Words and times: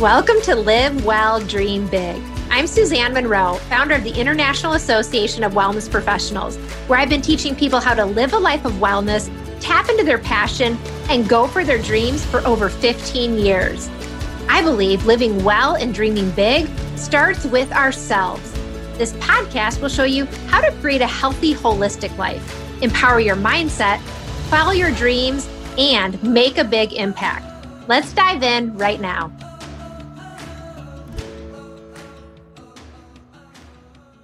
Welcome 0.00 0.40
to 0.42 0.54
Live 0.54 1.04
Well, 1.04 1.40
Dream 1.40 1.88
Big. 1.88 2.22
I'm 2.50 2.68
Suzanne 2.68 3.12
Monroe, 3.14 3.54
founder 3.68 3.96
of 3.96 4.04
the 4.04 4.12
International 4.12 4.74
Association 4.74 5.42
of 5.42 5.54
Wellness 5.54 5.90
Professionals, 5.90 6.56
where 6.86 7.00
I've 7.00 7.08
been 7.08 7.20
teaching 7.20 7.56
people 7.56 7.80
how 7.80 7.94
to 7.94 8.04
live 8.04 8.32
a 8.32 8.38
life 8.38 8.64
of 8.64 8.74
wellness, 8.74 9.28
tap 9.58 9.88
into 9.88 10.04
their 10.04 10.20
passion, 10.20 10.78
and 11.10 11.28
go 11.28 11.48
for 11.48 11.64
their 11.64 11.82
dreams 11.82 12.24
for 12.24 12.46
over 12.46 12.68
15 12.68 13.38
years. 13.38 13.90
I 14.48 14.62
believe 14.62 15.04
living 15.04 15.42
well 15.42 15.74
and 15.74 15.92
dreaming 15.92 16.30
big 16.30 16.68
starts 16.94 17.44
with 17.44 17.72
ourselves. 17.72 18.52
This 18.98 19.14
podcast 19.14 19.82
will 19.82 19.88
show 19.88 20.04
you 20.04 20.26
how 20.46 20.60
to 20.60 20.70
create 20.76 21.02
a 21.02 21.08
healthy, 21.08 21.54
holistic 21.54 22.16
life, 22.16 22.82
empower 22.84 23.18
your 23.18 23.34
mindset, 23.34 23.98
follow 24.48 24.70
your 24.70 24.92
dreams, 24.92 25.48
and 25.76 26.22
make 26.22 26.56
a 26.56 26.64
big 26.64 26.92
impact. 26.92 27.66
Let's 27.88 28.12
dive 28.12 28.44
in 28.44 28.76
right 28.76 29.00
now. 29.00 29.32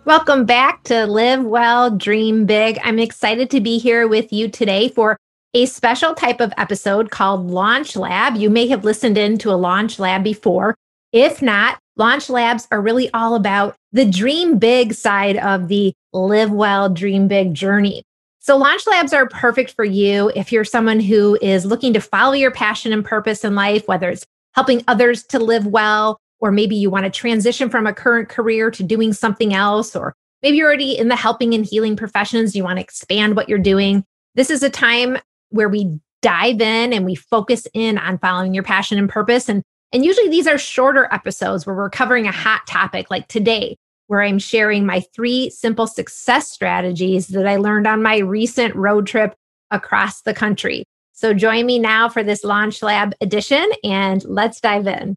Welcome 0.07 0.45
back 0.45 0.83
to 0.85 1.07
Live 1.07 1.43
Well, 1.43 1.89
Dream 1.91 2.45
Big. 2.45 2.79
I'm 2.85 2.99
excited 2.99 3.49
to 3.49 3.61
be 3.63 3.79
here 3.79 4.07
with 4.07 4.35
you 4.35 4.49
today 4.49 4.89
for 4.91 5.17
a 5.55 5.65
special 5.65 6.15
type 6.15 6.43
of 6.43 6.53
episode 6.59 7.11
called 7.11 7.51
Launch 7.51 7.97
Lab. 7.97 8.37
You 8.37 8.51
may 8.51 8.67
have 8.67 8.85
listened 8.85 9.17
in 9.17 9.39
to 9.39 9.51
a 9.51 9.57
Launch 9.57 9.99
Lab 9.99 10.23
before. 10.23 10.75
If 11.13 11.41
not, 11.41 11.79
Launch 11.97 12.29
Labs 12.29 12.69
are 12.71 12.83
really 12.83 13.09
all 13.15 13.35
about 13.35 13.77
the 13.93 14.05
dream 14.05 14.59
big 14.59 14.93
side 14.93 15.39
of 15.39 15.69
the 15.69 15.95
Live 16.13 16.51
Well, 16.51 16.91
Dream 16.91 17.27
Big 17.27 17.55
journey. 17.55 18.03
So, 18.41 18.59
Launch 18.59 18.87
Labs 18.87 19.15
are 19.15 19.27
perfect 19.27 19.71
for 19.71 19.87
you 19.87 20.31
if 20.37 20.53
you're 20.53 20.67
someone 20.67 21.01
who 21.01 21.39
is 21.41 21.65
looking 21.65 21.95
to 21.95 22.01
follow 22.01 22.35
your 22.35 22.51
passion 22.51 22.93
and 22.93 23.03
purpose 23.03 23.43
in 23.43 23.55
life, 23.55 23.89
whether 23.89 24.11
it's 24.11 24.27
helping 24.55 24.85
others 24.87 25.25
to 25.29 25.39
live 25.39 25.67
well, 25.67 26.21
or 26.41 26.53
maybe 26.53 26.77
you 26.77 26.91
want 26.91 27.05
to 27.05 27.11
transition 27.11 27.71
from 27.71 27.87
a 27.87 27.95
current 27.95 28.29
career 28.29 28.71
to 28.71 28.83
doing 28.83 29.13
something 29.13 29.55
else, 29.55 29.97
or 29.97 30.15
maybe 30.43 30.57
you're 30.57 30.67
already 30.67 30.97
in 30.97 31.09
the 31.09 31.17
helping 31.17 31.55
and 31.55 31.65
healing 31.65 31.97
professions, 31.97 32.55
you 32.55 32.65
want 32.65 32.79
to 32.79 32.83
expand 32.83 33.37
what 33.37 33.49
you're 33.49 33.59
doing. 33.59 34.05
This 34.35 34.51
is 34.51 34.63
a 34.63 34.71
time 34.71 35.19
where 35.51 35.69
we 35.69 35.99
dive 36.23 36.61
in 36.61 36.93
and 36.93 37.05
we 37.05 37.15
focus 37.15 37.67
in 37.75 37.99
on 37.99 38.19
following 38.19 38.55
your 38.55 38.65
passion 38.65 38.99
and 38.99 39.09
purpose. 39.09 39.49
And, 39.49 39.63
and 39.93 40.05
usually 40.05 40.29
these 40.29 40.47
are 40.47 40.59
shorter 40.59 41.09
episodes 41.13 41.67
where 41.67 41.77
we're 41.77 41.91
covering 41.91 42.27
a 42.27 42.33
hot 42.33 42.67
topic 42.67 43.11
like 43.11 43.29
today, 43.29 43.77
where 44.07 44.23
I'm 44.23 44.39
sharing 44.39 44.87
my 44.87 45.01
three 45.15 45.51
simple 45.51 45.87
success 45.87 46.51
strategies 46.51 47.29
that 47.29 47.47
I 47.47 47.57
learned 47.57 47.87
on 47.87 48.03
my 48.03 48.19
recent 48.19 48.75
road 48.75 49.07
trip 49.07 49.35
across 49.71 50.23
the 50.23 50.35
country. 50.35 50.85
So 51.13 51.33
join 51.33 51.65
me 51.67 51.79
now 51.79 52.09
for 52.09 52.23
this 52.23 52.43
Launch 52.43 52.83
Lab 52.83 53.15
edition 53.21 53.67
and 53.85 54.25
let's 54.25 54.61
dive 54.61 54.87
in. 54.87 55.17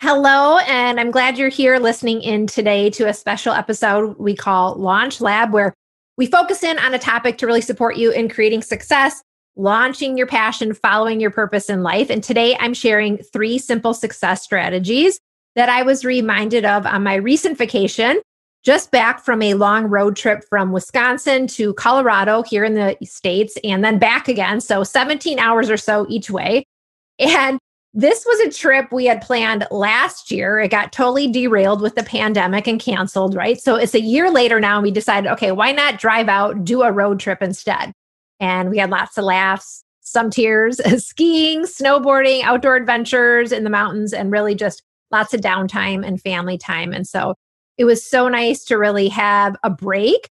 Hello, 0.00 0.58
and 0.58 1.00
I'm 1.00 1.10
glad 1.10 1.38
you're 1.38 1.48
here 1.48 1.80
listening 1.80 2.22
in 2.22 2.46
today 2.46 2.88
to 2.90 3.08
a 3.08 3.12
special 3.12 3.52
episode 3.52 4.16
we 4.16 4.32
call 4.32 4.76
Launch 4.76 5.20
Lab, 5.20 5.52
where 5.52 5.74
we 6.16 6.26
focus 6.26 6.62
in 6.62 6.78
on 6.78 6.94
a 6.94 7.00
topic 7.00 7.36
to 7.38 7.46
really 7.46 7.60
support 7.60 7.96
you 7.96 8.12
in 8.12 8.28
creating 8.28 8.62
success, 8.62 9.20
launching 9.56 10.16
your 10.16 10.28
passion, 10.28 10.72
following 10.72 11.20
your 11.20 11.32
purpose 11.32 11.68
in 11.68 11.82
life. 11.82 12.10
And 12.10 12.22
today 12.22 12.56
I'm 12.60 12.74
sharing 12.74 13.18
three 13.18 13.58
simple 13.58 13.92
success 13.92 14.40
strategies 14.40 15.18
that 15.56 15.68
I 15.68 15.82
was 15.82 16.04
reminded 16.04 16.64
of 16.64 16.86
on 16.86 17.02
my 17.02 17.16
recent 17.16 17.58
vacation, 17.58 18.20
just 18.62 18.92
back 18.92 19.24
from 19.24 19.42
a 19.42 19.54
long 19.54 19.86
road 19.86 20.14
trip 20.14 20.44
from 20.48 20.70
Wisconsin 20.70 21.48
to 21.48 21.74
Colorado 21.74 22.44
here 22.44 22.62
in 22.62 22.74
the 22.74 22.96
States, 23.02 23.58
and 23.64 23.84
then 23.84 23.98
back 23.98 24.28
again. 24.28 24.60
So 24.60 24.84
17 24.84 25.40
hours 25.40 25.68
or 25.68 25.76
so 25.76 26.06
each 26.08 26.30
way. 26.30 26.62
And 27.18 27.58
this 27.98 28.24
was 28.24 28.38
a 28.38 28.56
trip 28.56 28.92
we 28.92 29.06
had 29.06 29.20
planned 29.20 29.66
last 29.72 30.30
year. 30.30 30.60
It 30.60 30.70
got 30.70 30.92
totally 30.92 31.26
derailed 31.26 31.80
with 31.80 31.96
the 31.96 32.04
pandemic 32.04 32.68
and 32.68 32.80
canceled, 32.80 33.34
right? 33.34 33.60
So 33.60 33.74
it's 33.74 33.92
a 33.92 34.00
year 34.00 34.30
later 34.30 34.60
now, 34.60 34.76
and 34.76 34.84
we 34.84 34.92
decided, 34.92 35.28
okay, 35.32 35.50
why 35.50 35.72
not 35.72 35.98
drive 35.98 36.28
out, 36.28 36.62
do 36.62 36.82
a 36.82 36.92
road 36.92 37.18
trip 37.18 37.42
instead? 37.42 37.90
And 38.38 38.70
we 38.70 38.78
had 38.78 38.90
lots 38.90 39.18
of 39.18 39.24
laughs, 39.24 39.82
some 40.00 40.30
tears, 40.30 40.80
skiing, 41.04 41.62
snowboarding, 41.62 42.44
outdoor 42.44 42.76
adventures 42.76 43.50
in 43.50 43.64
the 43.64 43.70
mountains, 43.70 44.12
and 44.12 44.30
really 44.30 44.54
just 44.54 44.80
lots 45.10 45.34
of 45.34 45.40
downtime 45.40 46.06
and 46.06 46.20
family 46.20 46.56
time. 46.56 46.92
And 46.92 47.04
so 47.04 47.34
it 47.78 47.84
was 47.84 48.08
so 48.08 48.28
nice 48.28 48.62
to 48.66 48.78
really 48.78 49.08
have 49.08 49.56
a 49.64 49.70
break. 49.70 50.28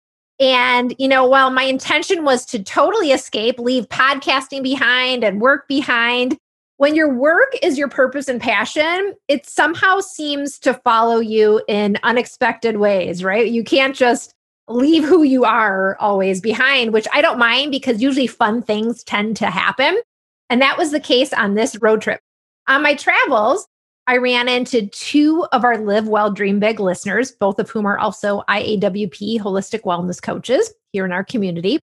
And, 0.41 0.95
you 0.99 1.09
know, 1.09 1.27
while 1.27 1.51
my 1.51 1.65
intention 1.65 2.25
was 2.25 2.47
to 2.47 2.63
totally 2.63 3.13
escape, 3.13 3.59
leave 3.59 3.87
podcasting 3.91 4.63
behind 4.63 5.25
and 5.25 5.43
work 5.43 5.69
behind, 5.69 6.39
when 6.81 6.95
your 6.95 7.13
work 7.13 7.53
is 7.63 7.77
your 7.77 7.89
purpose 7.89 8.27
and 8.27 8.41
passion, 8.41 9.15
it 9.29 9.45
somehow 9.45 10.01
seems 10.01 10.59
to 10.59 10.73
follow 10.73 11.19
you 11.19 11.61
in 11.69 11.99
unexpected 12.05 12.79
ways, 12.79 13.23
right? 13.23 13.51
You 13.51 13.63
can't 13.63 13.95
just 13.95 14.33
leave 14.67 15.05
who 15.05 15.23
you 15.23 15.45
are 15.45 15.95
always 16.01 16.41
behind, 16.41 16.95
which 16.95 17.07
I 17.13 17.21
don't 17.21 17.39
mind 17.39 17.71
because 17.71 18.01
usually 18.01 18.27
fun 18.27 18.63
things 18.63 19.05
tend 19.05 19.37
to 19.37 19.51
happen. 19.51 20.01
And 20.49 20.63
that 20.63 20.79
was 20.79 20.91
the 20.91 21.01
case 21.01 21.35
on 21.35 21.53
this 21.53 21.77
road 21.83 22.01
trip. 22.01 22.19
On 22.67 22.83
my 22.83 22.95
travels, 22.95 23.69
I 24.07 24.17
ran 24.17 24.49
into 24.49 24.87
two 24.87 25.47
of 25.53 25.65
our 25.65 25.77
Live 25.77 26.09
Well, 26.09 26.33
Dream 26.33 26.61
Big 26.61 26.81
listeners, 26.81 27.31
both 27.31 27.59
of 27.59 27.69
whom 27.69 27.85
are 27.85 27.99
also 27.99 28.43
IAWP 28.49 29.39
holistic 29.39 29.83
wellness 29.83 30.23
coaches 30.23 30.73
here 30.93 31.05
in 31.05 31.13
our 31.13 31.25
community. 31.25 31.79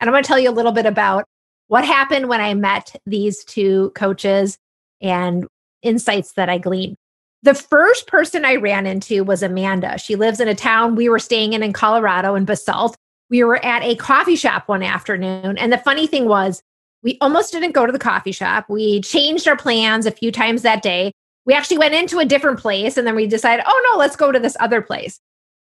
And 0.00 0.08
I'm 0.08 0.14
going 0.14 0.22
to 0.22 0.26
tell 0.26 0.38
you 0.38 0.48
a 0.48 0.52
little 0.52 0.72
bit 0.72 0.86
about 0.86 1.26
what 1.68 1.84
happened 1.84 2.28
when 2.28 2.40
I 2.40 2.54
met 2.54 2.96
these 3.06 3.44
two 3.44 3.92
coaches 3.94 4.58
and 5.00 5.46
insights 5.82 6.32
that 6.32 6.48
I 6.48 6.58
gleaned. 6.58 6.96
The 7.42 7.54
first 7.54 8.08
person 8.08 8.44
I 8.44 8.56
ran 8.56 8.86
into 8.86 9.22
was 9.22 9.42
Amanda. 9.42 9.96
She 9.98 10.16
lives 10.16 10.40
in 10.40 10.48
a 10.48 10.54
town 10.54 10.96
we 10.96 11.08
were 11.08 11.20
staying 11.20 11.52
in 11.52 11.62
in 11.62 11.72
Colorado 11.72 12.34
in 12.34 12.44
Basalt. 12.44 12.96
We 13.30 13.44
were 13.44 13.64
at 13.64 13.84
a 13.84 13.94
coffee 13.94 14.34
shop 14.34 14.66
one 14.66 14.82
afternoon. 14.82 15.56
And 15.56 15.72
the 15.72 15.78
funny 15.78 16.06
thing 16.06 16.26
was, 16.26 16.62
we 17.02 17.16
almost 17.20 17.52
didn't 17.52 17.72
go 17.72 17.86
to 17.86 17.92
the 17.92 17.98
coffee 17.98 18.32
shop. 18.32 18.66
We 18.68 19.00
changed 19.02 19.46
our 19.46 19.56
plans 19.56 20.04
a 20.04 20.10
few 20.10 20.32
times 20.32 20.62
that 20.62 20.82
day. 20.82 21.12
We 21.44 21.54
actually 21.54 21.78
went 21.78 21.94
into 21.94 22.18
a 22.18 22.24
different 22.24 22.58
place 22.58 22.96
and 22.96 23.06
then 23.06 23.14
we 23.14 23.28
decided, 23.28 23.64
oh 23.68 23.88
no, 23.90 23.98
let's 23.98 24.16
go 24.16 24.32
to 24.32 24.40
this 24.40 24.56
other 24.58 24.82
place. 24.82 25.20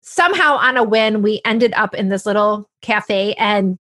Somehow 0.01 0.57
on 0.57 0.79
a 0.79 0.83
win, 0.83 1.21
we 1.21 1.43
ended 1.45 1.75
up 1.75 1.95
in 1.95 2.09
this 2.09 2.25
little 2.25 2.67
cafe 2.81 3.35
and 3.35 3.77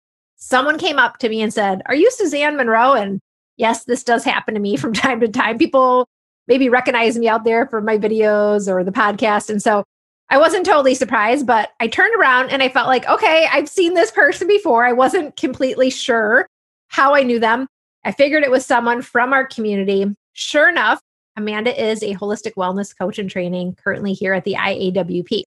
someone 0.44 0.78
came 0.78 0.98
up 0.98 1.18
to 1.18 1.28
me 1.28 1.40
and 1.40 1.52
said, 1.52 1.82
Are 1.86 1.94
you 1.94 2.10
Suzanne 2.10 2.56
Monroe? 2.56 2.92
And 2.92 3.20
yes, 3.56 3.84
this 3.84 4.04
does 4.04 4.24
happen 4.24 4.54
to 4.54 4.60
me 4.60 4.76
from 4.78 4.92
time 4.92 5.20
to 5.20 5.28
time. 5.28 5.58
People 5.58 6.06
maybe 6.46 6.68
recognize 6.68 7.18
me 7.18 7.28
out 7.28 7.44
there 7.44 7.66
for 7.66 7.80
my 7.80 7.96
videos 7.96 8.68
or 8.68 8.84
the 8.84 8.92
podcast. 8.92 9.48
And 9.48 9.62
so 9.62 9.82
I 10.28 10.38
wasn't 10.38 10.66
totally 10.66 10.94
surprised, 10.94 11.46
but 11.46 11.70
I 11.80 11.86
turned 11.86 12.14
around 12.18 12.50
and 12.50 12.62
I 12.62 12.68
felt 12.68 12.86
like, 12.86 13.08
okay, 13.08 13.46
I've 13.50 13.68
seen 13.68 13.94
this 13.94 14.10
person 14.10 14.46
before. 14.46 14.84
I 14.84 14.92
wasn't 14.92 15.36
completely 15.36 15.90
sure 15.90 16.46
how 16.88 17.14
I 17.14 17.22
knew 17.22 17.38
them. 17.38 17.66
I 18.04 18.12
figured 18.12 18.42
it 18.42 18.50
was 18.50 18.66
someone 18.66 19.00
from 19.00 19.32
our 19.32 19.46
community. 19.46 20.06
Sure 20.34 20.68
enough, 20.68 21.00
Amanda 21.36 21.82
is 21.82 22.02
a 22.02 22.14
holistic 22.14 22.54
wellness 22.54 22.96
coach 22.96 23.18
and 23.18 23.30
training 23.30 23.76
currently 23.82 24.12
here 24.12 24.34
at 24.34 24.44
the 24.44 24.54
IAWP. 24.54 25.42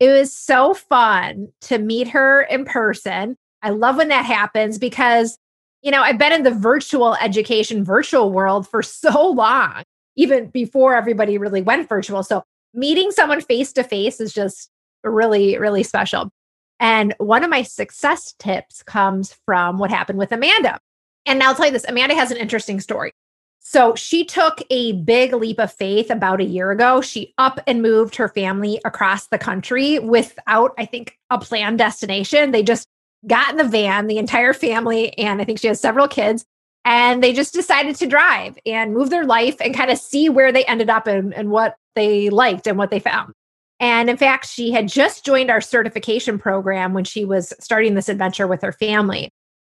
It 0.00 0.08
was 0.08 0.32
so 0.32 0.74
fun 0.74 1.48
to 1.62 1.78
meet 1.78 2.08
her 2.08 2.42
in 2.42 2.64
person. 2.64 3.36
I 3.62 3.70
love 3.70 3.96
when 3.96 4.08
that 4.08 4.24
happens 4.24 4.78
because, 4.78 5.38
you 5.82 5.90
know, 5.90 6.02
I've 6.02 6.18
been 6.18 6.32
in 6.32 6.42
the 6.42 6.50
virtual 6.50 7.14
education, 7.16 7.84
virtual 7.84 8.30
world 8.30 8.68
for 8.68 8.82
so 8.82 9.28
long, 9.28 9.82
even 10.16 10.48
before 10.48 10.94
everybody 10.94 11.38
really 11.38 11.62
went 11.62 11.88
virtual. 11.88 12.22
So 12.22 12.44
meeting 12.74 13.10
someone 13.10 13.40
face 13.40 13.72
to 13.74 13.84
face 13.84 14.20
is 14.20 14.32
just 14.32 14.70
really, 15.04 15.58
really 15.58 15.82
special. 15.82 16.30
And 16.78 17.14
one 17.18 17.44
of 17.44 17.50
my 17.50 17.62
success 17.62 18.34
tips 18.38 18.82
comes 18.82 19.36
from 19.44 19.78
what 19.78 19.90
happened 19.90 20.18
with 20.18 20.32
Amanda. 20.32 20.78
And 21.26 21.42
I'll 21.42 21.54
tell 21.54 21.66
you 21.66 21.72
this 21.72 21.84
Amanda 21.86 22.14
has 22.14 22.30
an 22.30 22.38
interesting 22.38 22.80
story. 22.80 23.12
So 23.60 23.94
she 23.94 24.24
took 24.24 24.62
a 24.70 24.92
big 24.92 25.34
leap 25.34 25.60
of 25.60 25.70
faith 25.70 26.10
about 26.10 26.40
a 26.40 26.44
year 26.44 26.70
ago. 26.70 27.02
She 27.02 27.34
up 27.36 27.60
and 27.66 27.82
moved 27.82 28.16
her 28.16 28.28
family 28.28 28.80
across 28.86 29.26
the 29.26 29.38
country 29.38 29.98
without, 29.98 30.72
I 30.78 30.86
think, 30.86 31.18
a 31.28 31.38
planned 31.38 31.78
destination. 31.78 32.52
They 32.52 32.62
just 32.62 32.88
got 33.26 33.50
in 33.50 33.56
the 33.56 33.64
van, 33.64 34.06
the 34.06 34.18
entire 34.18 34.52
family, 34.52 35.16
and 35.18 35.40
I 35.40 35.44
think 35.44 35.58
she 35.58 35.68
has 35.68 35.80
several 35.80 36.08
kids. 36.08 36.44
And 36.84 37.22
they 37.22 37.34
just 37.34 37.52
decided 37.52 37.96
to 37.96 38.06
drive 38.06 38.58
and 38.64 38.94
move 38.94 39.10
their 39.10 39.26
life 39.26 39.56
and 39.60 39.74
kind 39.74 39.90
of 39.90 39.98
see 39.98 40.30
where 40.30 40.50
they 40.50 40.64
ended 40.64 40.88
up 40.88 41.06
and, 41.06 41.34
and 41.34 41.50
what 41.50 41.76
they 41.94 42.30
liked 42.30 42.66
and 42.66 42.78
what 42.78 42.90
they 42.90 42.98
found. 42.98 43.34
And 43.80 44.08
in 44.08 44.16
fact, 44.16 44.48
she 44.48 44.70
had 44.70 44.88
just 44.88 45.24
joined 45.24 45.50
our 45.50 45.60
certification 45.60 46.38
program 46.38 46.94
when 46.94 47.04
she 47.04 47.24
was 47.24 47.52
starting 47.60 47.94
this 47.94 48.08
adventure 48.08 48.46
with 48.46 48.62
her 48.62 48.72
family. 48.72 49.30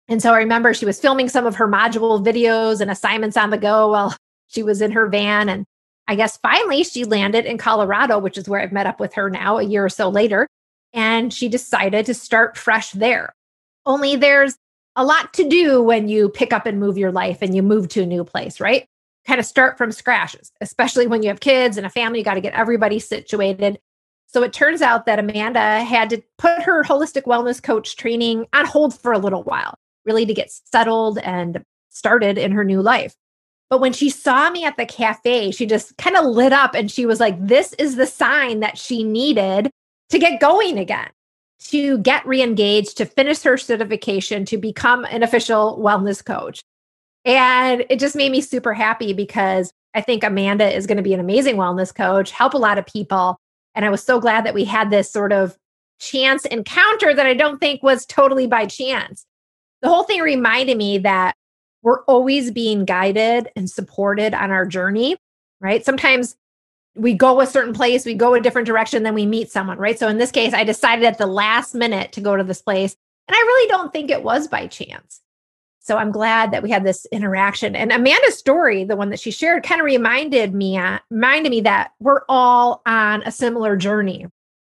And 0.08 0.22
so 0.22 0.32
I 0.32 0.38
remember 0.38 0.74
she 0.74 0.86
was 0.86 1.00
filming 1.00 1.28
some 1.28 1.46
of 1.46 1.56
her 1.56 1.68
module 1.68 2.24
videos 2.24 2.80
and 2.80 2.90
assignments 2.90 3.36
on 3.36 3.50
the 3.50 3.58
go 3.58 3.88
while 3.88 4.16
she 4.48 4.62
was 4.62 4.80
in 4.80 4.92
her 4.92 5.08
van. 5.08 5.48
And 5.48 5.64
I 6.06 6.14
guess 6.14 6.36
finally 6.36 6.84
she 6.84 7.04
landed 7.04 7.46
in 7.46 7.58
Colorado, 7.58 8.18
which 8.18 8.38
is 8.38 8.48
where 8.48 8.60
I've 8.60 8.72
met 8.72 8.86
up 8.86 9.00
with 9.00 9.14
her 9.14 9.30
now 9.30 9.58
a 9.58 9.62
year 9.62 9.84
or 9.84 9.88
so 9.88 10.08
later 10.08 10.48
and 10.92 11.32
she 11.32 11.48
decided 11.48 12.06
to 12.06 12.14
start 12.14 12.56
fresh 12.56 12.92
there. 12.92 13.34
Only 13.86 14.16
there's 14.16 14.56
a 14.96 15.04
lot 15.04 15.32
to 15.34 15.48
do 15.48 15.82
when 15.82 16.08
you 16.08 16.28
pick 16.28 16.52
up 16.52 16.66
and 16.66 16.78
move 16.78 16.98
your 16.98 17.12
life 17.12 17.38
and 17.40 17.54
you 17.54 17.62
move 17.62 17.88
to 17.88 18.02
a 18.02 18.06
new 18.06 18.24
place, 18.24 18.60
right? 18.60 18.86
kind 19.26 19.40
of 19.40 19.46
start 19.46 19.78
from 19.78 19.92
scratch, 19.92 20.36
especially 20.60 21.06
when 21.06 21.22
you 21.22 21.28
have 21.28 21.40
kids 21.40 21.76
and 21.76 21.86
a 21.86 21.90
family, 21.90 22.18
you 22.18 22.24
got 22.24 22.34
to 22.34 22.40
get 22.40 22.54
everybody 22.54 22.98
situated. 22.98 23.78
So 24.26 24.42
it 24.42 24.52
turns 24.52 24.82
out 24.82 25.06
that 25.06 25.18
Amanda 25.18 25.84
had 25.84 26.10
to 26.10 26.22
put 26.38 26.62
her 26.62 26.82
holistic 26.82 27.22
wellness 27.24 27.62
coach 27.62 27.96
training 27.96 28.46
on 28.52 28.66
hold 28.66 28.98
for 28.98 29.12
a 29.12 29.18
little 29.18 29.42
while, 29.42 29.74
really 30.04 30.26
to 30.26 30.34
get 30.34 30.50
settled 30.50 31.18
and 31.18 31.62
started 31.90 32.38
in 32.38 32.52
her 32.52 32.64
new 32.64 32.80
life. 32.80 33.14
But 33.70 33.80
when 33.80 33.92
she 33.92 34.10
saw 34.10 34.50
me 34.50 34.64
at 34.64 34.76
the 34.76 34.86
cafe, 34.86 35.50
she 35.50 35.66
just 35.66 35.96
kind 35.98 36.16
of 36.16 36.24
lit 36.24 36.52
up 36.52 36.74
and 36.74 36.90
she 36.90 37.06
was 37.06 37.20
like, 37.20 37.36
This 37.38 37.74
is 37.74 37.96
the 37.96 38.06
sign 38.06 38.60
that 38.60 38.76
she 38.76 39.02
needed 39.02 39.70
to 40.12 40.18
get 40.18 40.40
going 40.40 40.78
again, 40.78 41.08
to 41.58 41.98
get 41.98 42.22
reengaged, 42.24 42.94
to 42.96 43.06
finish 43.06 43.40
her 43.42 43.56
certification, 43.56 44.44
to 44.44 44.58
become 44.58 45.06
an 45.06 45.22
official 45.22 45.78
wellness 45.82 46.24
coach. 46.24 46.62
And 47.24 47.86
it 47.88 47.98
just 47.98 48.14
made 48.14 48.30
me 48.30 48.42
super 48.42 48.74
happy 48.74 49.14
because 49.14 49.72
I 49.94 50.02
think 50.02 50.22
Amanda 50.22 50.70
is 50.70 50.86
going 50.86 50.98
to 50.98 51.02
be 51.02 51.14
an 51.14 51.20
amazing 51.20 51.56
wellness 51.56 51.94
coach, 51.94 52.30
help 52.30 52.52
a 52.52 52.58
lot 52.58 52.78
of 52.78 52.84
people. 52.84 53.38
And 53.74 53.86
I 53.86 53.90
was 53.90 54.02
so 54.02 54.20
glad 54.20 54.44
that 54.44 54.54
we 54.54 54.64
had 54.64 54.90
this 54.90 55.10
sort 55.10 55.32
of 55.32 55.56
chance 55.98 56.44
encounter 56.46 57.14
that 57.14 57.26
I 57.26 57.32
don't 57.32 57.58
think 57.58 57.82
was 57.82 58.04
totally 58.04 58.46
by 58.46 58.66
chance. 58.66 59.24
The 59.80 59.88
whole 59.88 60.02
thing 60.02 60.20
reminded 60.20 60.76
me 60.76 60.98
that 60.98 61.36
we're 61.82 62.02
always 62.04 62.50
being 62.50 62.84
guided 62.84 63.48
and 63.56 63.70
supported 63.70 64.34
on 64.34 64.50
our 64.50 64.66
journey, 64.66 65.16
right? 65.60 65.84
Sometimes 65.84 66.36
we 66.94 67.14
go 67.14 67.40
a 67.40 67.46
certain 67.46 67.72
place, 67.72 68.04
we 68.04 68.14
go 68.14 68.34
a 68.34 68.40
different 68.40 68.66
direction, 68.66 69.02
then 69.02 69.14
we 69.14 69.26
meet 69.26 69.50
someone, 69.50 69.78
right? 69.78 69.98
So 69.98 70.08
in 70.08 70.18
this 70.18 70.30
case, 70.30 70.52
I 70.52 70.64
decided 70.64 71.04
at 71.04 71.18
the 71.18 71.26
last 71.26 71.74
minute 71.74 72.12
to 72.12 72.20
go 72.20 72.36
to 72.36 72.44
this 72.44 72.62
place. 72.62 72.96
And 73.28 73.34
I 73.34 73.38
really 73.38 73.68
don't 73.68 73.92
think 73.92 74.10
it 74.10 74.22
was 74.22 74.48
by 74.48 74.66
chance. 74.66 75.20
So 75.80 75.96
I'm 75.96 76.12
glad 76.12 76.52
that 76.52 76.62
we 76.62 76.70
had 76.70 76.84
this 76.84 77.06
interaction. 77.06 77.74
And 77.74 77.90
Amanda's 77.90 78.38
story, 78.38 78.84
the 78.84 78.94
one 78.94 79.10
that 79.10 79.18
she 79.18 79.30
shared, 79.30 79.64
kind 79.64 79.80
of 79.80 79.84
reminded 79.84 80.54
me, 80.54 80.76
uh, 80.76 80.98
reminded 81.10 81.50
me 81.50 81.60
that 81.62 81.92
we're 81.98 82.22
all 82.28 82.82
on 82.86 83.22
a 83.22 83.32
similar 83.32 83.76
journey, 83.76 84.26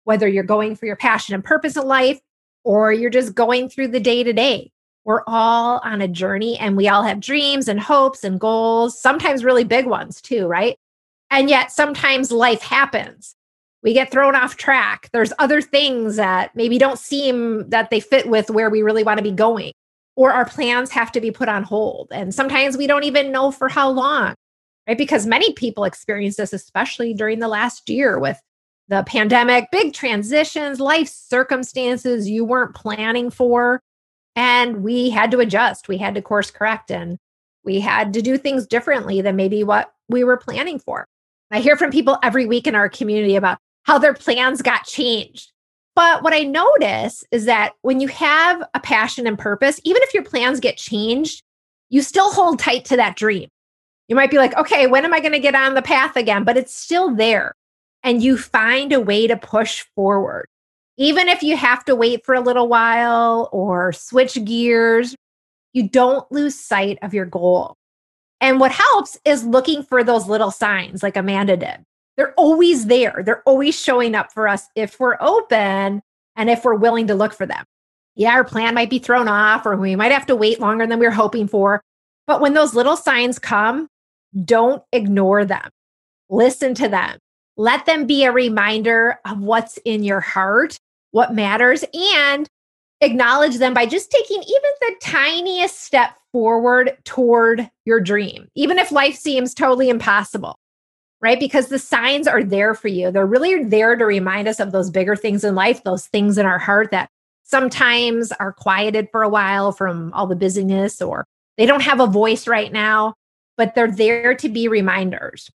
whether 0.03 0.27
you're 0.27 0.43
going 0.43 0.75
for 0.75 0.85
your 0.85 0.95
passion 0.95 1.33
and 1.33 1.43
purpose 1.43 1.77
in 1.77 1.87
life 1.87 2.19
or 2.63 2.93
you're 2.93 3.09
just 3.09 3.33
going 3.33 3.69
through 3.69 3.87
the 3.87 3.99
day 3.99 4.23
to 4.23 4.33
day. 4.33 4.71
We're 5.03 5.23
all 5.25 5.79
on 5.83 6.01
a 6.01 6.07
journey 6.07 6.59
and 6.59 6.77
we 6.77 6.87
all 6.87 7.01
have 7.01 7.19
dreams 7.19 7.67
and 7.67 7.79
hopes 7.79 8.23
and 8.23 8.39
goals, 8.39 8.99
sometimes 9.01 9.43
really 9.43 9.63
big 9.63 9.87
ones 9.87 10.21
too, 10.21 10.45
right? 10.45 10.77
And 11.31 11.49
yet 11.49 11.71
sometimes 11.71 12.31
life 12.31 12.61
happens. 12.61 13.35
We 13.81 13.93
get 13.93 14.11
thrown 14.11 14.35
off 14.35 14.57
track. 14.57 15.09
There's 15.13 15.31
other 15.39 15.61
things 15.61 16.17
that 16.17 16.55
maybe 16.55 16.77
don't 16.77 16.99
seem 16.99 17.69
that 17.69 17.89
they 17.89 17.99
fit 17.99 18.27
with 18.29 18.49
where 18.49 18.69
we 18.69 18.81
really 18.81 19.03
want 19.03 19.19
to 19.19 19.23
be 19.23 19.31
going, 19.31 19.71
or 20.15 20.33
our 20.33 20.45
plans 20.45 20.91
have 20.91 21.11
to 21.13 21.21
be 21.21 21.31
put 21.31 21.47
on 21.47 21.63
hold. 21.63 22.09
And 22.11 22.33
sometimes 22.33 22.77
we 22.77 22.87
don't 22.87 23.05
even 23.05 23.31
know 23.31 23.51
for 23.51 23.69
how 23.69 23.89
long, 23.89 24.35
right? 24.87 24.97
Because 24.97 25.25
many 25.25 25.53
people 25.53 25.85
experience 25.85 26.35
this, 26.35 26.51
especially 26.51 27.13
during 27.13 27.39
the 27.39 27.47
last 27.47 27.89
year 27.89 28.19
with 28.19 28.39
the 28.89 29.03
pandemic, 29.03 29.69
big 29.71 29.93
transitions, 29.93 30.79
life 30.79 31.07
circumstances 31.07 32.27
you 32.27 32.43
weren't 32.43 32.75
planning 32.75 33.29
for. 33.29 33.79
And 34.35 34.83
we 34.83 35.09
had 35.09 35.31
to 35.31 35.39
adjust, 35.39 35.87
we 35.87 35.97
had 35.97 36.15
to 36.15 36.21
course 36.21 36.51
correct, 36.51 36.91
and 36.91 37.17
we 37.63 37.79
had 37.79 38.13
to 38.13 38.21
do 38.21 38.37
things 38.37 38.65
differently 38.65 39.21
than 39.21 39.35
maybe 39.35 39.63
what 39.63 39.93
we 40.09 40.23
were 40.23 40.37
planning 40.37 40.79
for. 40.79 41.05
I 41.51 41.59
hear 41.59 41.75
from 41.77 41.91
people 41.91 42.17
every 42.21 42.45
week 42.45 42.67
in 42.67 42.75
our 42.75 42.89
community 42.89 43.35
about 43.35 43.57
how 43.83 43.97
their 43.97 44.13
plans 44.13 44.61
got 44.61 44.85
changed. 44.85 45.51
But 45.95 46.23
what 46.23 46.33
I 46.33 46.43
notice 46.43 47.23
is 47.31 47.45
that 47.45 47.73
when 47.81 47.99
you 47.99 48.07
have 48.07 48.63
a 48.73 48.79
passion 48.79 49.27
and 49.27 49.37
purpose, 49.37 49.81
even 49.83 50.01
if 50.03 50.13
your 50.13 50.23
plans 50.23 50.59
get 50.59 50.77
changed, 50.77 51.41
you 51.89 52.01
still 52.01 52.31
hold 52.31 52.59
tight 52.59 52.85
to 52.85 52.95
that 52.97 53.15
dream. 53.15 53.49
You 54.07 54.15
might 54.15 54.31
be 54.31 54.37
like, 54.37 54.55
okay, 54.57 54.87
when 54.87 55.05
am 55.05 55.13
I 55.13 55.19
going 55.19 55.33
to 55.33 55.39
get 55.39 55.55
on 55.55 55.73
the 55.73 55.81
path 55.81 56.15
again? 56.15 56.43
But 56.43 56.57
it's 56.57 56.73
still 56.73 57.13
there. 57.13 57.53
And 58.03 58.23
you 58.23 58.37
find 58.37 58.93
a 58.93 58.99
way 58.99 59.27
to 59.27 59.35
push 59.35 59.83
forward. 59.95 60.47
Even 60.97 61.27
if 61.27 61.43
you 61.43 61.57
have 61.57 61.83
to 61.85 61.95
wait 61.95 62.25
for 62.25 62.35
a 62.35 62.41
little 62.41 62.67
while 62.67 63.49
or 63.51 63.91
switch 63.91 64.43
gears, 64.45 65.15
you 65.73 65.87
don't 65.87 66.29
lose 66.31 66.59
sight 66.59 66.97
of 67.01 67.13
your 67.13 67.25
goal. 67.25 67.75
And 68.41 68.59
what 68.59 68.71
helps 68.71 69.17
is 69.25 69.43
looking 69.43 69.83
for 69.83 70.03
those 70.03 70.27
little 70.27 70.51
signs 70.51 71.03
like 71.03 71.17
Amanda 71.17 71.57
did. 71.57 71.83
They're 72.15 72.33
always 72.33 72.87
there. 72.87 73.21
They're 73.23 73.43
always 73.43 73.79
showing 73.79 74.15
up 74.15 74.31
for 74.31 74.47
us 74.47 74.67
if 74.75 74.99
we're 74.99 75.17
open 75.19 76.01
and 76.35 76.49
if 76.49 76.63
we're 76.63 76.75
willing 76.75 77.07
to 77.07 77.15
look 77.15 77.33
for 77.33 77.45
them. 77.45 77.65
Yeah, 78.15 78.33
our 78.33 78.43
plan 78.43 78.73
might 78.73 78.89
be 78.89 78.99
thrown 78.99 79.27
off 79.27 79.65
or 79.65 79.75
we 79.77 79.95
might 79.95 80.11
have 80.11 80.25
to 80.25 80.35
wait 80.35 80.59
longer 80.59 80.85
than 80.85 80.99
we 80.99 81.05
are 81.05 81.11
hoping 81.11 81.47
for. 81.47 81.81
But 82.27 82.41
when 82.41 82.53
those 82.53 82.75
little 82.75 82.97
signs 82.97 83.39
come, 83.39 83.87
don't 84.43 84.83
ignore 84.91 85.45
them. 85.45 85.69
Listen 86.29 86.73
to 86.75 86.87
them. 86.87 87.17
Let 87.57 87.85
them 87.85 88.05
be 88.05 88.23
a 88.23 88.31
reminder 88.31 89.19
of 89.25 89.39
what's 89.39 89.77
in 89.83 90.03
your 90.03 90.19
heart, 90.19 90.77
what 91.11 91.33
matters, 91.33 91.83
and 91.93 92.47
acknowledge 93.01 93.57
them 93.57 93.73
by 93.73 93.85
just 93.85 94.11
taking 94.11 94.41
even 94.41 94.71
the 94.81 94.95
tiniest 95.01 95.81
step 95.81 96.11
forward 96.31 96.97
toward 97.03 97.69
your 97.85 97.99
dream, 97.99 98.47
even 98.55 98.77
if 98.77 98.91
life 98.91 99.15
seems 99.15 99.53
totally 99.53 99.89
impossible, 99.89 100.57
right? 101.21 101.39
Because 101.39 101.67
the 101.67 101.79
signs 101.79 102.27
are 102.27 102.43
there 102.43 102.73
for 102.73 102.87
you. 102.87 103.11
They're 103.11 103.25
really 103.25 103.63
there 103.63 103.95
to 103.95 104.05
remind 104.05 104.47
us 104.47 104.59
of 104.59 104.71
those 104.71 104.89
bigger 104.89 105.15
things 105.15 105.43
in 105.43 105.55
life, 105.55 105.83
those 105.83 106.07
things 106.07 106.37
in 106.37 106.45
our 106.45 106.59
heart 106.59 106.91
that 106.91 107.09
sometimes 107.43 108.31
are 108.33 108.53
quieted 108.53 109.09
for 109.11 109.23
a 109.23 109.29
while 109.29 109.71
from 109.71 110.13
all 110.13 110.27
the 110.27 110.35
busyness 110.35 111.01
or 111.01 111.25
they 111.57 111.65
don't 111.65 111.81
have 111.81 111.99
a 111.99 112.07
voice 112.07 112.47
right 112.47 112.71
now, 112.71 113.15
but 113.57 113.75
they're 113.75 113.91
there 113.91 114.35
to 114.35 114.49
be 114.49 114.67
reminders. 114.67 115.49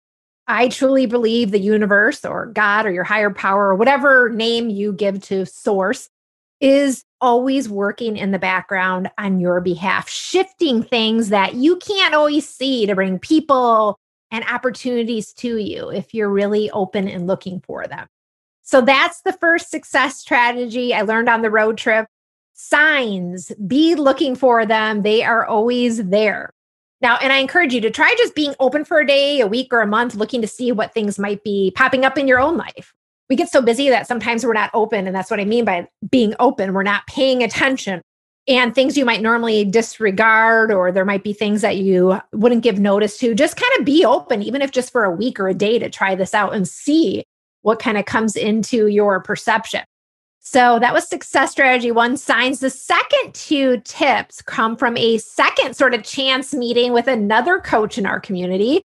I 0.47 0.69
truly 0.69 1.05
believe 1.05 1.51
the 1.51 1.59
universe 1.59 2.25
or 2.25 2.47
God 2.47 2.85
or 2.85 2.91
your 2.91 3.03
higher 3.03 3.29
power 3.29 3.67
or 3.67 3.75
whatever 3.75 4.29
name 4.29 4.69
you 4.69 4.93
give 4.93 5.21
to 5.23 5.45
source 5.45 6.09
is 6.61 7.03
always 7.19 7.67
working 7.67 8.15
in 8.15 8.31
the 8.31 8.39
background 8.39 9.09
on 9.17 9.39
your 9.39 9.59
behalf, 9.59 10.07
shifting 10.07 10.83
things 10.83 11.29
that 11.29 11.55
you 11.55 11.75
can't 11.77 12.13
always 12.13 12.47
see 12.47 12.85
to 12.85 12.95
bring 12.95 13.19
people 13.19 13.97
and 14.29 14.45
opportunities 14.45 15.33
to 15.33 15.57
you 15.57 15.89
if 15.89 16.13
you're 16.13 16.29
really 16.29 16.69
open 16.71 17.07
and 17.07 17.27
looking 17.27 17.59
for 17.61 17.85
them. 17.87 18.07
So 18.61 18.79
that's 18.79 19.21
the 19.21 19.33
first 19.33 19.69
success 19.69 20.17
strategy 20.17 20.93
I 20.93 21.01
learned 21.01 21.27
on 21.27 21.41
the 21.41 21.51
road 21.51 21.77
trip. 21.77 22.07
Signs, 22.53 23.51
be 23.67 23.95
looking 23.95 24.35
for 24.35 24.65
them. 24.65 25.01
They 25.01 25.23
are 25.23 25.45
always 25.45 26.05
there. 26.05 26.53
Now, 27.01 27.17
and 27.17 27.33
I 27.33 27.37
encourage 27.37 27.73
you 27.73 27.81
to 27.81 27.89
try 27.89 28.13
just 28.19 28.35
being 28.35 28.53
open 28.59 28.85
for 28.85 28.99
a 28.99 29.07
day, 29.07 29.39
a 29.39 29.47
week, 29.47 29.69
or 29.71 29.81
a 29.81 29.87
month, 29.87 30.13
looking 30.13 30.41
to 30.41 30.47
see 30.47 30.71
what 30.71 30.93
things 30.93 31.17
might 31.17 31.43
be 31.43 31.71
popping 31.75 32.05
up 32.05 32.19
in 32.19 32.27
your 32.27 32.39
own 32.39 32.57
life 32.57 32.93
we 33.31 33.37
get 33.37 33.49
so 33.49 33.61
busy 33.61 33.87
that 33.87 34.07
sometimes 34.07 34.45
we're 34.45 34.51
not 34.51 34.69
open. 34.73 35.07
And 35.07 35.15
that's 35.15 35.31
what 35.31 35.39
I 35.39 35.45
mean 35.45 35.63
by 35.63 35.87
being 36.09 36.35
open. 36.37 36.73
We're 36.73 36.83
not 36.83 37.07
paying 37.07 37.41
attention. 37.41 38.01
And 38.45 38.75
things 38.75 38.97
you 38.97 39.05
might 39.05 39.21
normally 39.21 39.63
disregard, 39.63 40.69
or 40.69 40.91
there 40.91 41.05
might 41.05 41.23
be 41.23 41.31
things 41.31 41.61
that 41.61 41.77
you 41.77 42.19
wouldn't 42.33 42.61
give 42.61 42.77
notice 42.77 43.17
to, 43.19 43.33
just 43.33 43.55
kind 43.55 43.71
of 43.79 43.85
be 43.85 44.03
open, 44.03 44.43
even 44.43 44.61
if 44.61 44.71
just 44.71 44.91
for 44.91 45.05
a 45.05 45.15
week 45.15 45.39
or 45.39 45.47
a 45.47 45.53
day 45.53 45.79
to 45.79 45.89
try 45.89 46.13
this 46.13 46.33
out 46.33 46.53
and 46.53 46.67
see 46.67 47.23
what 47.61 47.79
kind 47.79 47.97
of 47.97 48.03
comes 48.03 48.35
into 48.35 48.87
your 48.87 49.21
perception. 49.21 49.85
So 50.41 50.77
that 50.79 50.93
was 50.93 51.07
success 51.07 51.51
strategy 51.51 51.91
one 51.91 52.17
signs. 52.17 52.59
The 52.59 52.69
second 52.69 53.33
two 53.33 53.81
tips 53.85 54.41
come 54.41 54.75
from 54.75 54.97
a 54.97 55.19
second 55.19 55.77
sort 55.77 55.93
of 55.93 56.03
chance 56.03 56.53
meeting 56.53 56.91
with 56.91 57.07
another 57.07 57.59
coach 57.59 57.97
in 57.97 58.05
our 58.05 58.19
community 58.19 58.81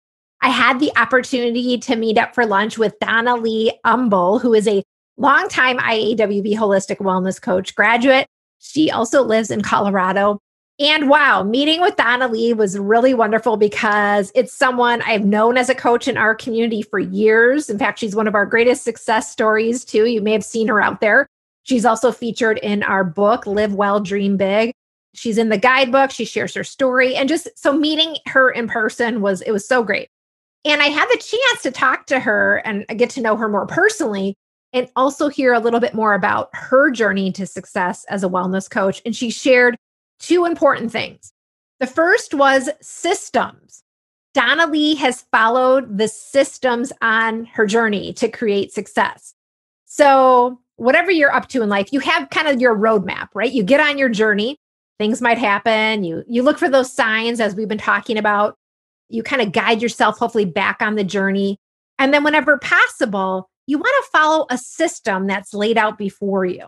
I 0.45 0.49
had 0.49 0.79
the 0.79 0.93
opportunity 0.99 1.79
to 1.79 1.97
meet 1.97 2.19
up 2.19 2.35
for 2.35 2.45
lunch 2.45 2.77
with 2.77 2.99
Donna 2.99 3.35
Lee 3.35 3.73
Umbel, 3.87 4.39
who 4.39 4.53
is 4.53 4.69
a 4.69 4.83
longtime 5.17 5.79
IAWP 5.79 6.55
holistic 6.55 6.99
wellness 6.99 7.41
coach 7.41 7.75
graduate. 7.75 8.27
She 8.59 8.91
also 8.91 9.23
lives 9.23 9.51
in 9.51 9.63
Colorado. 9.63 10.39
And 10.79 11.09
wow, 11.09 11.45
meeting 11.45 11.81
with 11.81 11.97
Donna 11.97 12.29
Lee 12.29 12.53
was 12.53 12.79
really 12.79 13.15
wonderful 13.15 13.57
because 13.57 14.31
it's 14.35 14.53
someone 14.53 15.01
I've 15.07 15.25
known 15.25 15.57
as 15.57 15.71
a 15.71 15.75
coach 15.75 16.09
in 16.09 16.19
our 16.19 16.35
community 16.35 16.83
for 16.83 16.99
years. 16.99 17.71
In 17.71 17.79
fact, 17.79 17.99
she's 17.99 18.15
one 18.15 18.29
of 18.29 18.35
our 18.35 18.45
greatest 18.45 18.85
success 18.85 19.33
stories, 19.33 19.83
too. 19.83 20.05
You 20.05 20.21
may 20.21 20.33
have 20.33 20.45
seen 20.45 20.69
her 20.69 20.83
out 20.83 21.01
there. 21.01 21.27
She's 21.63 21.87
also 21.87 22.13
featured 22.13 22.59
in 22.59 22.83
our 22.83 23.03
book, 23.03 23.47
Live 23.47 23.73
Well, 23.73 23.99
Dream 23.99 24.37
Big. 24.37 24.75
She's 25.15 25.39
in 25.39 25.49
the 25.49 25.57
guidebook. 25.57 26.11
She 26.11 26.27
shares 26.27 26.55
her 26.55 26.65
story. 26.65 27.17
And 27.17 27.31
just 27.31 27.49
so 27.57 27.73
meeting 27.73 28.19
her 28.27 28.51
in 28.51 28.69
person 28.69 29.23
was, 29.23 29.41
it 29.41 29.51
was 29.51 29.67
so 29.67 29.83
great. 29.83 30.11
And 30.65 30.81
I 30.81 30.87
had 30.87 31.07
the 31.09 31.19
chance 31.19 31.63
to 31.63 31.71
talk 31.71 32.07
to 32.07 32.21
her 32.21 32.57
and 32.65 32.87
get 32.97 33.11
to 33.11 33.21
know 33.21 33.37
her 33.37 33.49
more 33.49 33.67
personally 33.67 34.35
and 34.73 34.89
also 34.97 35.29
hear 35.29 35.53
a 35.53 35.61
little 35.61 35.81
bit 35.81 35.95
more 35.95 36.15
about 36.15 36.49
her 36.53 36.91
journey 36.91 37.31
to 37.33 37.47
success 37.47 38.05
as 38.09 38.25
a 38.25 38.29
wellness 38.29 38.69
coach. 38.69 39.01
And 39.05 39.15
she 39.15 39.31
shared 39.31 39.77
two 40.19 40.45
important 40.45 40.91
things. 40.91 41.33
The 41.81 41.87
first 41.87 42.35
was 42.35 42.71
systems. 42.81 43.83
Donna 44.33 44.67
Lee 44.67 44.97
has 44.97 45.23
followed 45.31 45.97
the 45.97 46.09
systems 46.09 46.93
on 47.03 47.45
her 47.47 47.67
journey 47.67 48.13
to 48.15 48.29
create 48.29 48.73
success. 48.73 49.35
So, 49.85 50.61
whatever 50.77 51.13
you're 51.13 51.33
up 51.33 51.49
to 51.51 51.63
in 51.63 51.69
life, 51.69 51.93
you 51.93 52.01
have 52.01 52.31
kind 52.31 52.49
of 52.49 52.61
your 52.61 52.77
roadmap, 52.77 53.29
right? 53.33 53.53
You 53.53 53.63
get 53.63 53.79
on 53.79 53.97
your 53.97 54.09
journey, 54.09 54.57
things 54.99 55.21
might 55.21 55.39
happen, 55.39 56.03
you 56.03 56.25
you 56.27 56.43
look 56.43 56.59
for 56.59 56.69
those 56.69 56.93
signs 56.93 57.39
as 57.39 57.55
we've 57.55 57.69
been 57.69 57.79
talking 57.79 58.19
about 58.19 58.57
You 59.15 59.23
kind 59.23 59.41
of 59.41 59.53
guide 59.53 59.81
yourself, 59.81 60.19
hopefully, 60.19 60.45
back 60.45 60.83
on 60.83 60.97
the 60.97 61.05
journey. 61.05 61.59
And 61.99 62.13
then, 62.13 62.25
whenever 62.25 62.59
possible, 62.59 63.49
you 63.67 63.79
want 63.79 64.05
to 64.05 64.11
follow 64.11 64.47
a 64.51 64.59
system 64.59 65.27
that's 65.27 65.55
laid 65.55 65.79
out 65.79 65.97
before 65.97 66.45
you. 66.45 66.67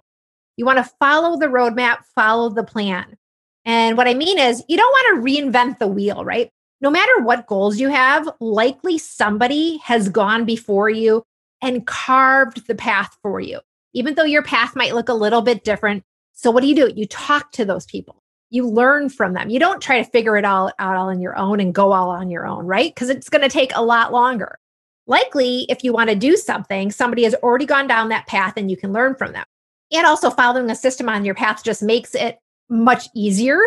You 0.56 0.64
want 0.64 0.78
to 0.78 0.90
follow 0.98 1.36
the 1.36 1.46
roadmap, 1.46 2.04
follow 2.14 2.48
the 2.48 2.64
plan. 2.64 3.16
And 3.64 3.96
what 3.96 4.06
I 4.06 4.14
mean 4.14 4.38
is, 4.38 4.62
you 4.68 4.76
don't 4.76 4.92
want 4.92 5.16
to 5.16 5.30
reinvent 5.30 5.78
the 5.78 5.88
wheel, 5.88 6.24
right? 6.24 6.50
No 6.80 6.90
matter 6.90 7.20
what 7.22 7.46
goals 7.46 7.80
you 7.80 7.88
have, 7.88 8.28
likely 8.38 8.96
somebody 8.96 9.78
has 9.78 10.08
gone 10.08 10.44
before 10.44 10.88
you 10.88 11.24
and 11.62 11.86
carved 11.86 12.66
the 12.68 12.74
path 12.74 13.16
for 13.22 13.40
you, 13.40 13.60
even 13.92 14.14
though 14.14 14.24
your 14.24 14.42
path 14.42 14.76
might 14.76 14.94
look 14.94 15.08
a 15.08 15.14
little 15.14 15.42
bit 15.42 15.64
different. 15.64 16.04
So, 16.32 16.50
what 16.50 16.60
do 16.60 16.68
you 16.68 16.74
do? 16.76 16.92
You 16.94 17.06
talk 17.06 17.50
to 17.52 17.64
those 17.64 17.86
people, 17.86 18.22
you 18.50 18.68
learn 18.68 19.08
from 19.08 19.32
them. 19.32 19.50
You 19.50 19.58
don't 19.58 19.82
try 19.82 20.02
to 20.02 20.10
figure 20.10 20.36
it 20.36 20.44
all 20.44 20.72
out 20.78 20.96
all 20.96 21.08
on 21.08 21.20
your 21.20 21.36
own 21.36 21.60
and 21.60 21.74
go 21.74 21.92
all 21.92 22.10
on 22.10 22.30
your 22.30 22.46
own, 22.46 22.66
right? 22.66 22.94
Because 22.94 23.10
it's 23.10 23.28
going 23.28 23.42
to 23.42 23.48
take 23.48 23.72
a 23.74 23.82
lot 23.82 24.12
longer. 24.12 24.58
Likely, 25.06 25.66
if 25.68 25.84
you 25.84 25.92
want 25.92 26.10
to 26.10 26.16
do 26.16 26.36
something, 26.36 26.90
somebody 26.90 27.24
has 27.24 27.34
already 27.36 27.66
gone 27.66 27.86
down 27.86 28.08
that 28.08 28.26
path 28.26 28.54
and 28.56 28.70
you 28.70 28.76
can 28.76 28.92
learn 28.92 29.14
from 29.14 29.32
them. 29.32 29.44
And 29.92 30.06
also, 30.06 30.30
following 30.30 30.70
a 30.70 30.74
system 30.74 31.08
on 31.08 31.24
your 31.24 31.34
path 31.34 31.62
just 31.62 31.82
makes 31.82 32.14
it 32.14 32.38
much 32.68 33.08
easier. 33.14 33.58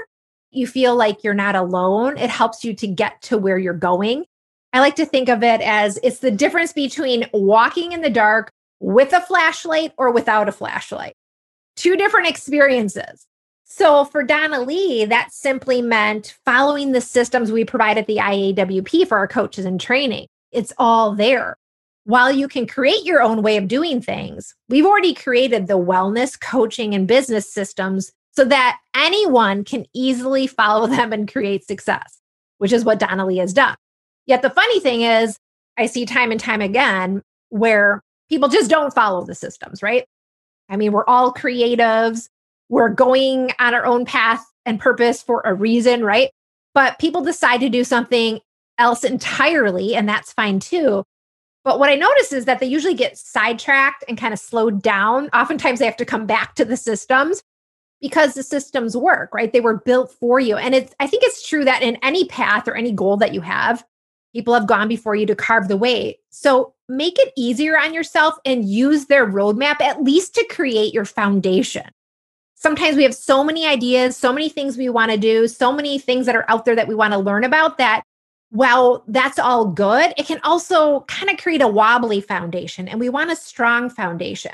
You 0.52 0.68
feel 0.68 0.96
like 0.96 1.24
you're 1.24 1.34
not 1.34 1.56
alone. 1.56 2.18
It 2.18 2.30
helps 2.30 2.64
you 2.64 2.74
to 2.76 2.88
get 2.88 3.22
to 3.24 3.38
where 3.38 3.58
you're 3.58 3.74
going. 3.74 4.26
I 4.74 4.80
like 4.82 4.96
to 4.98 5.06
think 5.06 5.30
of 5.30 5.44
it 5.44 5.62
as 5.62 5.98
it's 6.04 6.20
the 6.20 6.32
difference 6.32 6.74
between 6.74 7.26
walking 7.34 7.94
in 7.94 8.02
the 8.02 8.10
dark 8.10 8.52
with 8.80 9.14
a 9.14 9.22
flashlight 9.22 9.94
or 9.98 10.12
without 10.12 10.50
a 10.50 10.52
flashlight. 10.52 11.14
Two 11.76 11.96
different 11.96 12.28
experiences. 12.28 13.26
So 13.72 14.04
for 14.04 14.24
Donna 14.24 14.62
Lee, 14.62 15.06
that 15.06 15.32
simply 15.32 15.80
meant 15.82 16.36
following 16.44 16.92
the 16.92 17.02
systems 17.02 17.52
we 17.52 17.64
provide 17.64 18.00
at 18.00 18.08
the 18.08 18.18
IAWP 18.18 19.08
for 19.08 19.20
our 19.20 19.28
coaches 19.28 19.64
and 19.64 19.80
training. 19.80 20.26
It's 20.52 20.74
all 20.80 21.14
there. 21.14 21.56
While 22.04 22.32
you 22.32 22.48
can 22.48 22.66
create 22.66 23.06
your 23.06 23.22
own 23.22 23.44
way 23.44 23.58
of 23.58 23.68
doing 23.68 24.02
things, 24.02 24.56
we've 24.70 24.88
already 24.88 25.14
created 25.14 25.68
the 25.68 25.78
wellness, 25.78 26.40
coaching, 26.40 26.96
and 26.96 27.08
business 27.08 27.54
systems 27.54 28.12
so 28.32 28.44
that 28.46 28.80
anyone 28.96 29.64
can 29.64 29.86
easily 29.94 30.48
follow 30.48 30.88
them 30.96 31.14
and 31.14 31.32
create 31.32 31.64
success, 31.64 32.20
which 32.58 32.74
is 32.74 32.84
what 32.84 32.98
Donna 33.00 33.28
Lee 33.28 33.38
has 33.38 33.54
done. 33.54 33.76
Yet 34.26 34.42
the 34.42 34.50
funny 34.50 34.80
thing 34.80 35.04
is, 35.04 35.38
I 35.78 35.86
see 35.86 36.08
time 36.08 36.32
and 36.32 36.40
time 36.40 36.62
again 36.62 37.22
where 37.50 38.02
people 38.30 38.50
just 38.50 38.72
don't 38.72 38.94
follow 38.96 39.26
the 39.26 39.36
systems, 39.36 39.84
right? 39.84 40.06
I 40.70 40.76
mean, 40.76 40.92
we're 40.92 41.06
all 41.06 41.32
creatives, 41.32 42.30
we're 42.70 42.90
going 42.90 43.52
on 43.60 43.74
our 43.74 43.86
own 43.86 44.06
path 44.06 44.46
and 44.66 44.80
purpose 44.80 45.22
for 45.22 45.42
a 45.44 45.54
reason, 45.54 46.04
right? 46.04 46.30
But 46.74 47.00
people 47.00 47.22
decide 47.22 47.60
to 47.62 47.70
do 47.70 47.84
something 47.84 48.40
else 48.78 49.04
entirely, 49.04 49.96
and 49.96 50.08
that's 50.08 50.32
fine 50.34 50.60
too. 50.60 51.04
But 51.66 51.80
what 51.80 51.90
I 51.90 51.96
notice 51.96 52.32
is 52.32 52.46
that 52.46 52.60
they 52.60 52.68
usually 52.68 52.94
get 52.94 53.18
sidetracked 53.18 54.06
and 54.08 54.18
kind 54.18 54.34
of 54.34 54.40
slowed 54.40 54.82
down. 54.82 55.30
Oftentimes 55.34 55.80
they 55.80 55.86
have 55.86 55.98
to 55.98 56.06
come 56.06 56.26
back 56.26 56.56
to 56.56 56.66
the 56.66 56.78
systems 56.78 57.44
because 58.02 58.34
the 58.34 58.44
systems 58.44 58.96
work, 58.96 59.34
right? 59.34 59.52
They 59.52 59.60
were 59.60 59.78
built 59.78 60.12
for 60.12 60.40
you. 60.40 60.56
And 60.56 60.74
it's 60.74 60.94
I 61.00 61.08
think 61.08 61.24
it's 61.24 61.48
true 61.48 61.66
that 61.66 61.84
in 61.84 61.98
any 61.98 62.26
path 62.26 62.68
or 62.68 62.76
any 62.76 62.92
goal 62.92 63.18
that 63.18 63.34
you 63.34 63.42
have, 63.42 63.84
people 64.34 64.54
have 64.54 64.68
gone 64.68 64.88
before 64.88 65.16
you 65.16 65.26
to 65.26 65.36
carve 65.36 65.68
the 65.68 65.78
way. 65.78 66.18
So 66.30 66.74
make 66.88 67.20
it 67.20 67.34
easier 67.36 67.78
on 67.78 67.94
yourself 67.94 68.36
and 68.46 68.64
use 68.64 69.08
their 69.08 69.28
roadmap 69.28 69.82
at 69.82 70.02
least 70.02 70.36
to 70.36 70.48
create 70.50 70.94
your 70.94 71.06
foundation. 71.06 71.90
Sometimes 72.60 72.96
we 72.96 73.04
have 73.04 73.16
so 73.16 73.44
many 73.44 73.66
ideas, 73.66 74.16
so 74.16 74.32
many 74.32 74.50
things 74.50 74.78
we 74.78 74.90
want 74.90 75.12
to 75.12 75.18
do, 75.18 75.48
so 75.48 75.72
many 75.72 75.98
things 75.98 76.26
that 76.26 76.36
are 76.36 76.46
out 76.48 76.66
there 76.66 76.76
that 76.76 76.88
we 76.88 76.96
want 76.96 77.14
to 77.14 77.20
learn 77.20 77.44
about 77.44 77.78
that 77.78 78.04
while 78.52 79.04
that's 79.08 79.38
all 79.38 79.66
good, 79.66 80.14
it 80.18 80.26
can 80.26 80.40
also 80.44 81.02
kind 81.02 81.30
of 81.30 81.38
create 81.38 81.62
a 81.62 81.68
wobbly 81.68 82.22
foundation, 82.22 82.88
and 82.88 83.00
we 83.00 83.10
want 83.10 83.32
a 83.32 83.36
strong 83.36 83.90
foundation. 83.90 84.54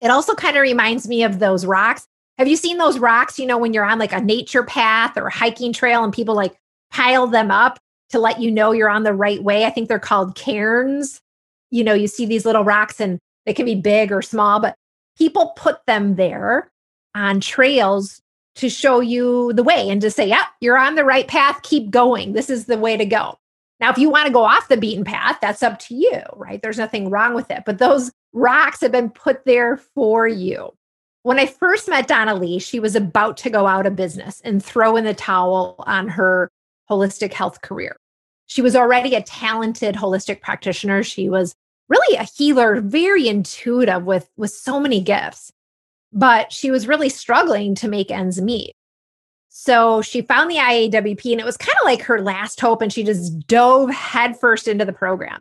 It 0.00 0.10
also 0.10 0.34
kind 0.34 0.56
of 0.56 0.62
reminds 0.62 1.08
me 1.08 1.22
of 1.22 1.38
those 1.38 1.64
rocks. 1.64 2.06
Have 2.38 2.48
you 2.48 2.56
seen 2.56 2.78
those 2.78 2.98
rocks, 2.98 3.38
you 3.38 3.46
know, 3.46 3.58
when 3.58 3.72
you're 3.72 3.84
on 3.84 3.98
like 3.98 4.12
a 4.12 4.20
nature 4.20 4.62
path 4.62 5.16
or 5.16 5.26
a 5.26 5.32
hiking 5.32 5.72
trail 5.72 6.04
and 6.04 6.12
people 6.12 6.34
like 6.34 6.56
pile 6.90 7.26
them 7.26 7.50
up 7.50 7.78
to 8.10 8.18
let 8.18 8.40
you 8.40 8.50
know 8.50 8.72
you're 8.72 8.88
on 8.88 9.02
the 9.02 9.14
right 9.14 9.42
way? 9.42 9.64
I 9.64 9.70
think 9.70 9.88
they're 9.88 9.98
called 9.98 10.36
cairns. 10.36 11.20
You 11.70 11.84
know, 11.84 11.94
you 11.94 12.06
see 12.06 12.26
these 12.26 12.46
little 12.46 12.64
rocks 12.64 13.00
and 13.00 13.18
they 13.44 13.54
can 13.54 13.66
be 13.66 13.74
big 13.74 14.12
or 14.12 14.22
small, 14.22 14.60
but 14.60 14.74
people 15.16 15.52
put 15.56 15.84
them 15.86 16.14
there 16.14 16.70
on 17.14 17.40
trails 17.40 18.20
to 18.56 18.68
show 18.68 19.00
you 19.00 19.52
the 19.54 19.62
way 19.62 19.88
and 19.88 20.00
to 20.00 20.10
say, 20.10 20.26
yeah, 20.26 20.44
you're 20.60 20.78
on 20.78 20.96
the 20.96 21.04
right 21.04 21.28
path. 21.28 21.62
Keep 21.62 21.90
going. 21.90 22.32
This 22.32 22.50
is 22.50 22.66
the 22.66 22.78
way 22.78 22.96
to 22.96 23.04
go. 23.04 23.38
Now, 23.80 23.90
if 23.90 23.98
you 23.98 24.10
want 24.10 24.26
to 24.26 24.32
go 24.32 24.44
off 24.44 24.68
the 24.68 24.76
beaten 24.76 25.04
path, 25.04 25.38
that's 25.40 25.62
up 25.62 25.78
to 25.80 25.94
you, 25.94 26.22
right? 26.34 26.60
There's 26.60 26.78
nothing 26.78 27.10
wrong 27.10 27.34
with 27.34 27.50
it. 27.50 27.62
But 27.64 27.78
those 27.78 28.10
rocks 28.32 28.80
have 28.80 28.90
been 28.90 29.10
put 29.10 29.44
there 29.44 29.76
for 29.76 30.26
you. 30.26 30.72
When 31.22 31.38
I 31.38 31.46
first 31.46 31.88
met 31.88 32.08
Donna 32.08 32.34
Lee, 32.34 32.58
she 32.58 32.80
was 32.80 32.96
about 32.96 33.36
to 33.38 33.50
go 33.50 33.66
out 33.66 33.86
of 33.86 33.94
business 33.94 34.40
and 34.44 34.64
throw 34.64 34.96
in 34.96 35.04
the 35.04 35.14
towel 35.14 35.76
on 35.80 36.08
her 36.08 36.50
holistic 36.90 37.32
health 37.32 37.60
career. 37.60 37.96
She 38.46 38.62
was 38.62 38.74
already 38.74 39.14
a 39.14 39.22
talented 39.22 39.94
holistic 39.94 40.40
practitioner. 40.40 41.02
She 41.02 41.28
was 41.28 41.54
really 41.88 42.16
a 42.16 42.24
healer, 42.24 42.80
very 42.80 43.28
intuitive 43.28 44.04
with, 44.04 44.28
with 44.36 44.50
so 44.50 44.80
many 44.80 45.00
gifts 45.00 45.52
but 46.12 46.52
she 46.52 46.70
was 46.70 46.88
really 46.88 47.08
struggling 47.08 47.74
to 47.76 47.88
make 47.88 48.10
ends 48.10 48.40
meet. 48.40 48.74
So 49.48 50.02
she 50.02 50.22
found 50.22 50.50
the 50.50 50.56
IAWP 50.56 51.32
and 51.32 51.40
it 51.40 51.44
was 51.44 51.56
kind 51.56 51.76
of 51.80 51.84
like 51.84 52.02
her 52.02 52.20
last 52.20 52.60
hope. 52.60 52.80
And 52.80 52.92
she 52.92 53.02
just 53.02 53.46
dove 53.46 53.90
headfirst 53.90 54.68
into 54.68 54.84
the 54.84 54.92
program. 54.92 55.40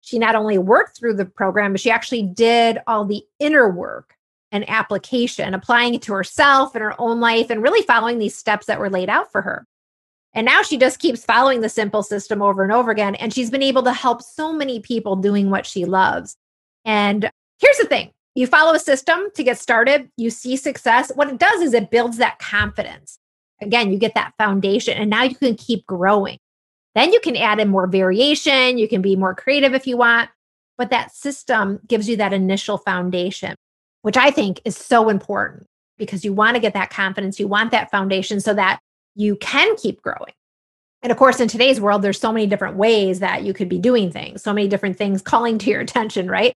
She 0.00 0.18
not 0.18 0.34
only 0.34 0.58
worked 0.58 0.98
through 0.98 1.14
the 1.14 1.26
program, 1.26 1.72
but 1.72 1.80
she 1.80 1.90
actually 1.90 2.24
did 2.24 2.78
all 2.86 3.04
the 3.04 3.22
inner 3.38 3.70
work 3.70 4.16
and 4.50 4.68
application, 4.68 5.54
applying 5.54 5.94
it 5.94 6.02
to 6.02 6.12
herself 6.12 6.74
and 6.74 6.82
her 6.82 7.00
own 7.00 7.20
life 7.20 7.50
and 7.50 7.62
really 7.62 7.82
following 7.82 8.18
these 8.18 8.36
steps 8.36 8.66
that 8.66 8.80
were 8.80 8.90
laid 8.90 9.08
out 9.08 9.30
for 9.30 9.42
her. 9.42 9.64
And 10.34 10.44
now 10.44 10.62
she 10.62 10.76
just 10.76 10.98
keeps 10.98 11.24
following 11.24 11.60
the 11.60 11.68
simple 11.68 12.02
system 12.02 12.42
over 12.42 12.62
and 12.62 12.72
over 12.72 12.90
again. 12.90 13.14
And 13.16 13.32
she's 13.32 13.50
been 13.50 13.62
able 13.62 13.82
to 13.84 13.92
help 13.92 14.22
so 14.22 14.52
many 14.52 14.80
people 14.80 15.16
doing 15.16 15.50
what 15.50 15.66
she 15.66 15.84
loves. 15.84 16.36
And 16.84 17.30
here's 17.60 17.78
the 17.78 17.86
thing 17.86 18.10
you 18.34 18.46
follow 18.46 18.74
a 18.74 18.78
system 18.78 19.28
to 19.34 19.42
get 19.42 19.58
started, 19.58 20.10
you 20.16 20.30
see 20.30 20.56
success. 20.56 21.12
What 21.14 21.28
it 21.28 21.38
does 21.38 21.60
is 21.60 21.74
it 21.74 21.90
builds 21.90 22.16
that 22.18 22.38
confidence. 22.38 23.18
Again, 23.60 23.92
you 23.92 23.98
get 23.98 24.14
that 24.14 24.32
foundation, 24.38 24.96
and 24.96 25.10
now 25.10 25.22
you 25.22 25.34
can 25.34 25.54
keep 25.54 25.86
growing. 25.86 26.38
Then 26.94 27.12
you 27.12 27.20
can 27.20 27.36
add 27.36 27.60
in 27.60 27.68
more 27.68 27.86
variation, 27.86 28.78
you 28.78 28.88
can 28.88 29.02
be 29.02 29.16
more 29.16 29.34
creative 29.34 29.74
if 29.74 29.86
you 29.86 29.96
want, 29.96 30.30
but 30.76 30.90
that 30.90 31.14
system 31.14 31.80
gives 31.86 32.08
you 32.08 32.16
that 32.16 32.32
initial 32.32 32.78
foundation, 32.78 33.54
which 34.02 34.16
I 34.16 34.30
think 34.30 34.60
is 34.64 34.76
so 34.76 35.08
important 35.08 35.66
because 35.96 36.24
you 36.24 36.32
want 36.32 36.54
to 36.54 36.60
get 36.60 36.74
that 36.74 36.90
confidence, 36.90 37.38
you 37.38 37.48
want 37.48 37.70
that 37.70 37.90
foundation 37.90 38.40
so 38.40 38.52
that 38.54 38.80
you 39.14 39.36
can 39.36 39.76
keep 39.76 40.02
growing. 40.02 40.32
And 41.02 41.10
of 41.10 41.18
course, 41.18 41.40
in 41.40 41.48
today's 41.48 41.80
world, 41.80 42.02
there's 42.02 42.20
so 42.20 42.32
many 42.32 42.46
different 42.46 42.76
ways 42.76 43.20
that 43.20 43.42
you 43.42 43.52
could 43.52 43.68
be 43.68 43.78
doing 43.78 44.10
things, 44.10 44.42
so 44.42 44.52
many 44.52 44.68
different 44.68 44.96
things 44.96 45.22
calling 45.22 45.58
to 45.58 45.70
your 45.70 45.80
attention, 45.80 46.28
right? 46.30 46.54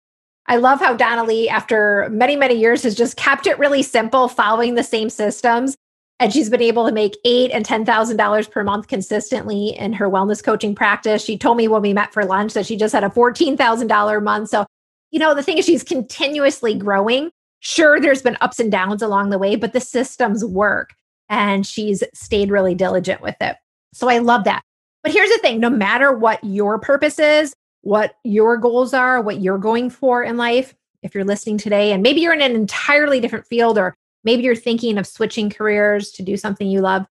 I 0.47 0.57
love 0.57 0.79
how 0.79 0.93
Donna 0.93 1.23
Lee, 1.23 1.47
after 1.47 2.09
many, 2.11 2.35
many 2.35 2.55
years, 2.55 2.83
has 2.83 2.95
just 2.95 3.15
kept 3.15 3.47
it 3.47 3.57
really 3.57 3.81
simple, 3.81 4.27
following 4.27 4.75
the 4.75 4.83
same 4.83 5.09
systems. 5.09 5.75
And 6.19 6.31
she's 6.31 6.49
been 6.49 6.61
able 6.61 6.85
to 6.85 6.93
make 6.93 7.17
eight 7.25 7.51
and 7.51 7.65
ten 7.65 7.85
thousand 7.85 8.17
dollars 8.17 8.47
per 8.47 8.63
month 8.63 8.87
consistently 8.87 9.69
in 9.69 9.93
her 9.93 10.09
wellness 10.09 10.43
coaching 10.43 10.75
practice. 10.75 11.23
She 11.23 11.37
told 11.37 11.57
me 11.57 11.67
when 11.67 11.81
we 11.81 11.93
met 11.93 12.13
for 12.13 12.23
lunch 12.23 12.53
that 12.53 12.65
she 12.65 12.77
just 12.77 12.93
had 12.93 13.03
a 13.03 13.09
fourteen 13.09 13.57
thousand 13.57 13.87
dollar 13.87 14.21
month. 14.21 14.49
So, 14.49 14.65
you 15.11 15.19
know, 15.19 15.33
the 15.33 15.43
thing 15.43 15.57
is, 15.57 15.65
she's 15.65 15.83
continuously 15.83 16.75
growing. 16.75 17.31
Sure, 17.61 17.99
there's 17.99 18.21
been 18.21 18.37
ups 18.41 18.59
and 18.59 18.71
downs 18.71 19.01
along 19.01 19.31
the 19.31 19.37
way, 19.39 19.55
but 19.55 19.73
the 19.73 19.79
systems 19.79 20.45
work, 20.45 20.93
and 21.29 21.65
she's 21.65 22.03
stayed 22.13 22.51
really 22.51 22.75
diligent 22.75 23.21
with 23.21 23.35
it. 23.41 23.55
So 23.93 24.07
I 24.09 24.19
love 24.19 24.43
that. 24.43 24.61
But 25.01 25.13
here's 25.13 25.29
the 25.29 25.39
thing: 25.39 25.59
no 25.59 25.69
matter 25.69 26.13
what 26.13 26.43
your 26.43 26.79
purpose 26.79 27.17
is, 27.17 27.53
what 27.83 28.15
your 28.23 28.57
goals 28.57 28.93
are, 28.93 29.21
what 29.21 29.41
you're 29.41 29.57
going 29.57 29.89
for 29.89 30.23
in 30.23 30.37
life. 30.37 30.73
If 31.03 31.13
you're 31.13 31.25
listening 31.25 31.57
today, 31.57 31.91
and 31.91 32.01
maybe 32.01 32.21
you're 32.21 32.33
in 32.33 32.41
an 32.41 32.55
entirely 32.55 33.19
different 33.19 33.45
field, 33.45 33.77
or 33.77 33.93
maybe 34.23 34.43
you're 34.43 34.55
thinking 34.55 34.97
of 34.97 35.05
switching 35.05 35.49
careers 35.49 36.11
to 36.13 36.23
do 36.23 36.37
something 36.37 36.67
you 36.67 36.79
love, 36.79 37.05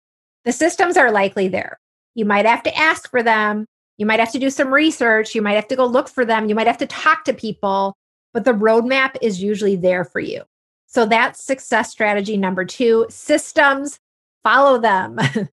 the 0.45 0.51
systems 0.51 0.95
are 0.95 1.11
likely 1.11 1.47
there. 1.47 1.79
You 2.13 2.25
might 2.25 2.45
have 2.45 2.63
to 2.63 2.77
ask 2.77 3.09
for 3.09 3.23
them. 3.23 3.65
You 3.97 4.05
might 4.05 4.19
have 4.19 4.31
to 4.31 4.39
do 4.39 4.51
some 4.51 4.71
research. 4.71 5.33
You 5.33 5.41
might 5.41 5.55
have 5.55 5.67
to 5.69 5.75
go 5.75 5.85
look 5.85 6.07
for 6.07 6.23
them. 6.23 6.47
You 6.47 6.55
might 6.55 6.67
have 6.67 6.77
to 6.77 6.87
talk 6.87 7.25
to 7.25 7.33
people, 7.33 7.95
but 8.33 8.45
the 8.45 8.53
roadmap 8.53 9.15
is 9.21 9.41
usually 9.41 9.75
there 9.75 10.05
for 10.05 10.19
you. 10.19 10.43
So 10.85 11.05
that's 11.05 11.43
success 11.43 11.91
strategy 11.91 12.37
number 12.37 12.63
two 12.63 13.07
systems, 13.09 13.99
follow 14.43 14.79
them. 14.79 15.19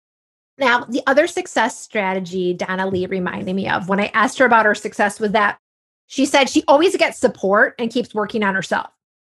Now, 0.60 0.84
the 0.84 1.02
other 1.08 1.26
success 1.26 1.80
strategy 1.80 2.54
Donna 2.54 2.88
Lee 2.88 3.06
reminded 3.06 3.56
me 3.56 3.70
of 3.70 3.88
when 3.88 4.00
I 4.00 4.12
asked 4.14 4.38
her 4.40 4.46
about 4.46 4.66
her 4.66 4.76
success 4.76 5.20
was 5.20 5.32
that 5.32 5.58
she 6.08 6.26
said 6.26 6.50
she 6.50 6.64
always 6.68 6.98
gets 6.98 7.18
support 7.18 7.76
and 7.80 7.92
keeps 7.92 8.14
working 8.14 8.44
on 8.44 8.56
herself. 8.56 8.88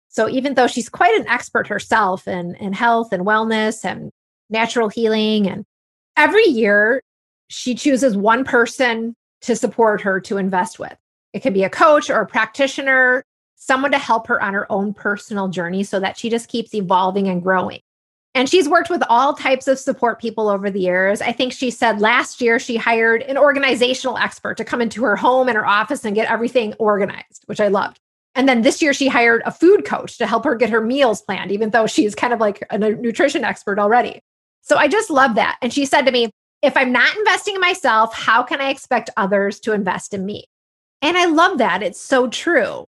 So 0.09 0.29
even 0.29 0.53
though 0.53 0.67
she's 0.67 0.87
quite 0.87 1.19
an 1.19 1.27
expert 1.27 1.67
herself 1.67 2.27
in, 2.27 2.55
in 2.55 2.73
health 2.73 3.11
and 3.11 3.25
wellness 3.25 3.83
and 3.83 4.11
natural 4.49 4.87
healing, 4.87 5.47
and 5.47 5.65
every 6.15 6.45
year 6.45 7.01
she 7.47 7.75
chooses 7.75 8.15
one 8.15 8.43
person 8.43 9.15
to 9.41 9.55
support 9.55 10.01
her 10.01 10.19
to 10.21 10.37
invest 10.37 10.79
with. 10.79 10.95
It 11.33 11.41
could 11.41 11.53
be 11.53 11.63
a 11.63 11.69
coach 11.69 12.09
or 12.09 12.21
a 12.21 12.27
practitioner, 12.27 13.23
someone 13.55 13.91
to 13.91 13.97
help 13.97 14.27
her 14.27 14.41
on 14.41 14.53
her 14.53 14.71
own 14.71 14.93
personal 14.93 15.47
journey 15.47 15.83
so 15.83 15.99
that 15.99 16.17
she 16.17 16.29
just 16.29 16.49
keeps 16.49 16.73
evolving 16.73 17.27
and 17.27 17.41
growing. 17.41 17.79
And 18.35 18.49
she's 18.49 18.67
worked 18.67 18.89
with 18.89 19.01
all 19.07 19.33
types 19.33 19.65
of 19.69 19.79
support 19.79 20.19
people 20.19 20.49
over 20.49 20.69
the 20.69 20.81
years. 20.81 21.21
I 21.21 21.31
think 21.31 21.53
she 21.53 21.71
said 21.71 22.01
last 22.01 22.41
year 22.41 22.59
she 22.59 22.75
hired 22.75 23.21
an 23.23 23.37
organizational 23.37 24.17
expert 24.17 24.57
to 24.57 24.65
come 24.65 24.81
into 24.81 25.05
her 25.05 25.15
home 25.15 25.47
and 25.47 25.55
her 25.55 25.65
office 25.65 26.03
and 26.03 26.13
get 26.13 26.29
everything 26.29 26.73
organized, 26.73 27.43
which 27.45 27.61
I 27.61 27.69
loved. 27.69 27.97
And 28.35 28.49
then 28.49 28.61
this 28.61 28.81
year 28.81 28.93
she 28.93 29.07
hired 29.07 29.41
a 29.45 29.51
food 29.51 29.85
coach 29.85 30.17
to 30.17 30.27
help 30.27 30.43
her 30.43 30.55
get 30.55 30.69
her 30.69 30.81
meals 30.81 31.21
planned, 31.21 31.53
even 31.53 31.69
though 31.69 31.87
she's 31.87 32.13
kind 32.13 32.33
of 32.33 32.41
like 32.41 32.61
a 32.69 32.77
nutrition 32.77 33.45
expert 33.45 33.79
already. 33.79 34.19
So 34.63 34.75
I 34.75 34.89
just 34.89 35.09
love 35.09 35.35
that. 35.35 35.57
And 35.61 35.71
she 35.71 35.85
said 35.85 36.01
to 36.01 36.11
me, 36.11 36.29
if 36.61 36.75
I'm 36.75 36.91
not 36.91 37.15
investing 37.15 37.55
in 37.55 37.61
myself, 37.61 38.13
how 38.13 38.43
can 38.43 38.59
I 38.59 38.69
expect 38.69 39.09
others 39.15 39.61
to 39.61 39.71
invest 39.71 40.13
in 40.13 40.25
me? 40.25 40.43
And 41.01 41.17
I 41.17 41.25
love 41.25 41.59
that. 41.59 41.81
It's 41.81 42.01
so 42.01 42.27
true. 42.27 42.83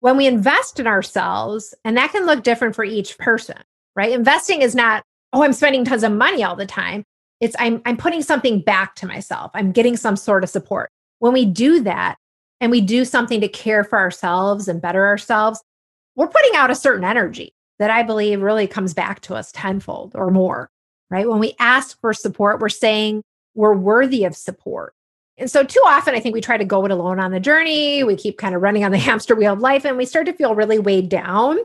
When 0.00 0.16
we 0.16 0.26
invest 0.26 0.80
in 0.80 0.88
ourselves, 0.88 1.72
and 1.84 1.96
that 1.96 2.10
can 2.10 2.26
look 2.26 2.42
different 2.42 2.74
for 2.74 2.84
each 2.84 3.16
person 3.18 3.58
right? 3.98 4.12
Investing 4.12 4.62
is 4.62 4.76
not, 4.76 5.02
oh, 5.32 5.42
I'm 5.42 5.52
spending 5.52 5.84
tons 5.84 6.04
of 6.04 6.12
money 6.12 6.44
all 6.44 6.54
the 6.54 6.64
time. 6.64 7.04
It's 7.40 7.56
I'm 7.58 7.82
I'm 7.84 7.96
putting 7.96 8.22
something 8.22 8.60
back 8.60 8.94
to 8.96 9.06
myself. 9.06 9.50
I'm 9.54 9.72
getting 9.72 9.96
some 9.96 10.16
sort 10.16 10.44
of 10.44 10.50
support. 10.50 10.90
When 11.18 11.32
we 11.32 11.44
do 11.44 11.80
that 11.82 12.14
and 12.60 12.70
we 12.70 12.80
do 12.80 13.04
something 13.04 13.40
to 13.40 13.48
care 13.48 13.82
for 13.82 13.98
ourselves 13.98 14.68
and 14.68 14.80
better 14.80 15.04
ourselves, 15.04 15.60
we're 16.14 16.28
putting 16.28 16.54
out 16.54 16.70
a 16.70 16.76
certain 16.76 17.04
energy 17.04 17.52
that 17.80 17.90
I 17.90 18.04
believe 18.04 18.40
really 18.40 18.68
comes 18.68 18.94
back 18.94 19.20
to 19.22 19.34
us 19.34 19.50
tenfold 19.52 20.12
or 20.14 20.30
more, 20.30 20.70
right? 21.10 21.28
When 21.28 21.40
we 21.40 21.54
ask 21.58 22.00
for 22.00 22.12
support, 22.12 22.60
we're 22.60 22.68
saying 22.68 23.22
we're 23.54 23.74
worthy 23.74 24.24
of 24.24 24.36
support. 24.36 24.94
And 25.38 25.50
so, 25.50 25.64
too 25.64 25.82
often, 25.86 26.14
I 26.14 26.20
think 26.20 26.34
we 26.34 26.40
try 26.40 26.56
to 26.56 26.64
go 26.64 26.84
it 26.84 26.92
alone 26.92 27.18
on 27.18 27.32
the 27.32 27.40
journey. 27.40 28.04
We 28.04 28.14
keep 28.14 28.38
kind 28.38 28.54
of 28.54 28.62
running 28.62 28.84
on 28.84 28.92
the 28.92 28.98
hamster 29.08 29.34
wheel 29.34 29.54
of 29.54 29.60
life 29.60 29.84
and 29.84 29.96
we 29.96 30.06
start 30.06 30.26
to 30.26 30.32
feel 30.32 30.54
really 30.54 30.78
weighed 30.78 31.08
down 31.08 31.58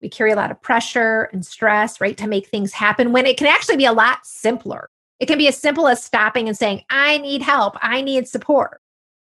we 0.00 0.08
carry 0.08 0.30
a 0.30 0.36
lot 0.36 0.50
of 0.50 0.60
pressure 0.62 1.28
and 1.32 1.44
stress, 1.44 2.00
right, 2.00 2.16
to 2.16 2.26
make 2.26 2.48
things 2.48 2.72
happen 2.72 3.12
when 3.12 3.26
it 3.26 3.36
can 3.36 3.46
actually 3.46 3.76
be 3.76 3.84
a 3.84 3.92
lot 3.92 4.24
simpler. 4.24 4.88
It 5.20 5.26
can 5.26 5.38
be 5.38 5.48
as 5.48 5.56
simple 5.56 5.88
as 5.88 6.02
stopping 6.02 6.48
and 6.48 6.56
saying, 6.56 6.82
I 6.90 7.18
need 7.18 7.42
help, 7.42 7.76
I 7.82 8.00
need 8.00 8.28
support. 8.28 8.80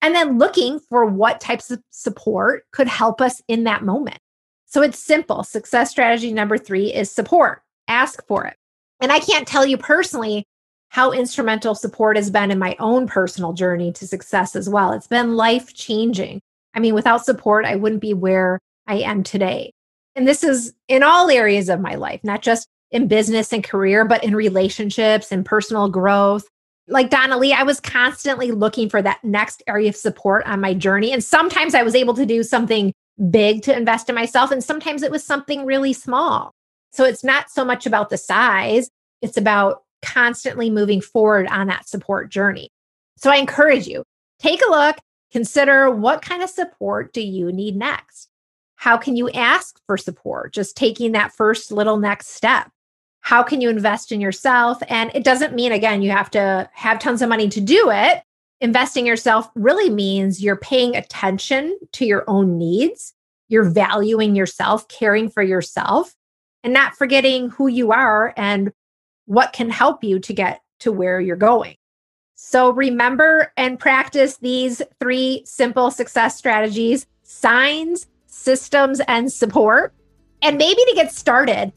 And 0.02 0.16
then 0.16 0.38
looking 0.38 0.80
for 0.80 1.06
what 1.06 1.40
types 1.40 1.72
of 1.72 1.82
support 1.92 2.64
could 2.72 2.88
help 2.88 3.22
us 3.22 3.42
in 3.48 3.64
that 3.64 3.84
moment. 3.84 4.20
So 4.66 4.82
it's 4.82 5.00
simple. 5.00 5.44
Success 5.44 5.92
strategy 5.92 6.34
number 6.34 6.58
three 6.58 6.94
is 6.94 7.12
support. 7.12 7.62
Ask 7.88 8.26
for 8.28 8.46
it. 8.46 8.56
And 9.00 9.12
I 9.12 9.20
can't 9.20 9.48
tell 9.48 9.66
you 9.66 9.78
personally 9.78 10.46
how 10.90 11.12
instrumental 11.12 11.76
support 11.76 12.16
has 12.18 12.30
been 12.30 12.52
in 12.52 12.60
my 12.60 12.76
own 12.80 13.08
personal 13.08 13.54
journey 13.54 13.92
to 13.94 14.08
success 14.08 14.56
as 14.56 14.70
well. 14.70 14.92
It's 14.92 15.08
been 15.08 15.36
life 15.36 15.74
changing. 15.74 16.40
I 16.74 16.80
mean, 16.80 16.94
without 16.94 17.26
support, 17.26 17.66
I 17.66 17.76
wouldn't 17.76 18.02
be 18.02 18.14
where 18.14 18.60
I 18.88 18.98
am 18.98 19.24
today. 19.24 19.72
And 20.16 20.28
this 20.28 20.44
is 20.44 20.74
in 20.88 21.04
all 21.04 21.30
areas 21.30 21.70
of 21.70 21.82
my 21.82 21.96
life, 21.96 22.22
not 22.24 22.42
just 22.42 22.68
in 22.92 23.08
business 23.08 23.52
and 23.52 23.64
career, 23.64 24.06
but 24.06 24.24
in 24.24 24.36
relationships 24.36 25.32
and 25.32 25.46
personal 25.46 25.90
growth. 25.90 26.48
Like 26.88 27.10
Donna 27.10 27.38
Lee, 27.38 27.52
I 27.52 27.64
was 27.64 27.80
constantly 27.80 28.52
looking 28.52 28.90
for 28.90 29.02
that 29.02 29.24
next 29.24 29.64
area 29.68 29.90
of 29.90 29.96
support 29.96 30.46
on 30.46 30.62
my 30.62 30.74
journey. 30.74 31.12
And 31.12 31.24
sometimes 31.24 31.74
I 31.74 31.84
was 31.84 31.96
able 31.96 32.14
to 32.14 32.26
do 32.26 32.44
something 32.44 32.94
big 33.30 33.64
to 33.64 33.76
invest 33.76 34.10
in 34.10 34.16
myself, 34.16 34.52
and 34.52 34.64
sometimes 34.64 35.02
it 35.02 35.12
was 35.12 35.24
something 35.24 35.66
really 35.66 35.94
small. 35.94 36.54
So 36.92 37.04
it's 37.04 37.24
not 37.24 37.50
so 37.50 37.66
much 37.66 37.86
about 37.86 38.10
the 38.10 38.18
size, 38.18 38.90
it's 39.22 39.38
about 39.38 39.84
constantly 40.02 40.70
moving 40.70 41.02
forward 41.02 41.48
on 41.48 41.68
that 41.68 41.90
support 41.90 42.30
journey. 42.30 42.70
So 43.18 43.32
I 43.32 43.38
encourage 43.38 43.88
you, 43.88 44.04
take 44.40 44.62
a 44.62 44.70
look, 44.70 44.98
consider 45.32 45.90
what 45.90 46.22
kind 46.22 46.44
of 46.44 46.50
support 46.50 47.14
do 47.14 47.22
you 47.22 47.52
need 47.52 47.76
next? 47.76 48.30
How 48.76 48.98
can 48.98 49.16
you 49.16 49.30
ask 49.32 49.80
for 49.86 49.98
support? 49.98 50.54
Just 50.54 50.78
taking 50.78 51.14
that 51.14 51.34
first 51.34 51.72
little 51.72 51.98
next 51.98 52.30
step. 52.30 52.72
How 53.22 53.42
can 53.42 53.60
you 53.62 53.70
invest 53.70 54.12
in 54.12 54.22
yourself? 54.22 54.78
And 54.88 55.12
it 55.16 55.24
doesn't 55.24 55.56
mean, 55.56 55.72
again, 55.72 56.02
you 56.02 56.12
have 56.12 56.30
to 56.32 56.70
have 56.74 57.00
tons 57.00 57.22
of 57.22 57.30
money 57.30 57.50
to 57.50 57.62
do 57.62 57.90
it. 57.90 58.22
Investing 58.62 59.06
yourself 59.06 59.50
really 59.56 59.90
means 59.90 60.44
you're 60.44 60.56
paying 60.56 60.96
attention 60.96 61.78
to 61.94 62.06
your 62.06 62.24
own 62.28 62.58
needs, 62.58 63.14
you're 63.48 63.70
valuing 63.70 64.36
yourself, 64.36 64.88
caring 64.88 65.30
for 65.30 65.44
yourself, 65.44 66.14
and 66.64 66.74
not 66.74 66.96
forgetting 66.96 67.50
who 67.50 67.68
you 67.68 67.92
are 67.92 68.34
and 68.38 68.72
what 69.26 69.54
can 69.54 69.70
help 69.70 70.04
you 70.04 70.20
to 70.20 70.34
get 70.34 70.62
to 70.80 70.92
where 70.92 71.20
you're 71.20 71.36
going. 71.36 71.76
So 72.36 72.72
remember 72.72 73.52
and 73.58 73.80
practice 73.80 74.38
these 74.38 74.82
three 75.00 75.42
simple 75.46 75.90
success 75.90 76.38
strategies 76.38 77.08
signs, 77.24 78.08
systems 78.36 79.02
and 79.08 79.32
support. 79.32 79.94
And 80.42 80.58
maybe 80.58 80.76
to 80.88 80.94
get 80.94 81.12
started, 81.12 81.72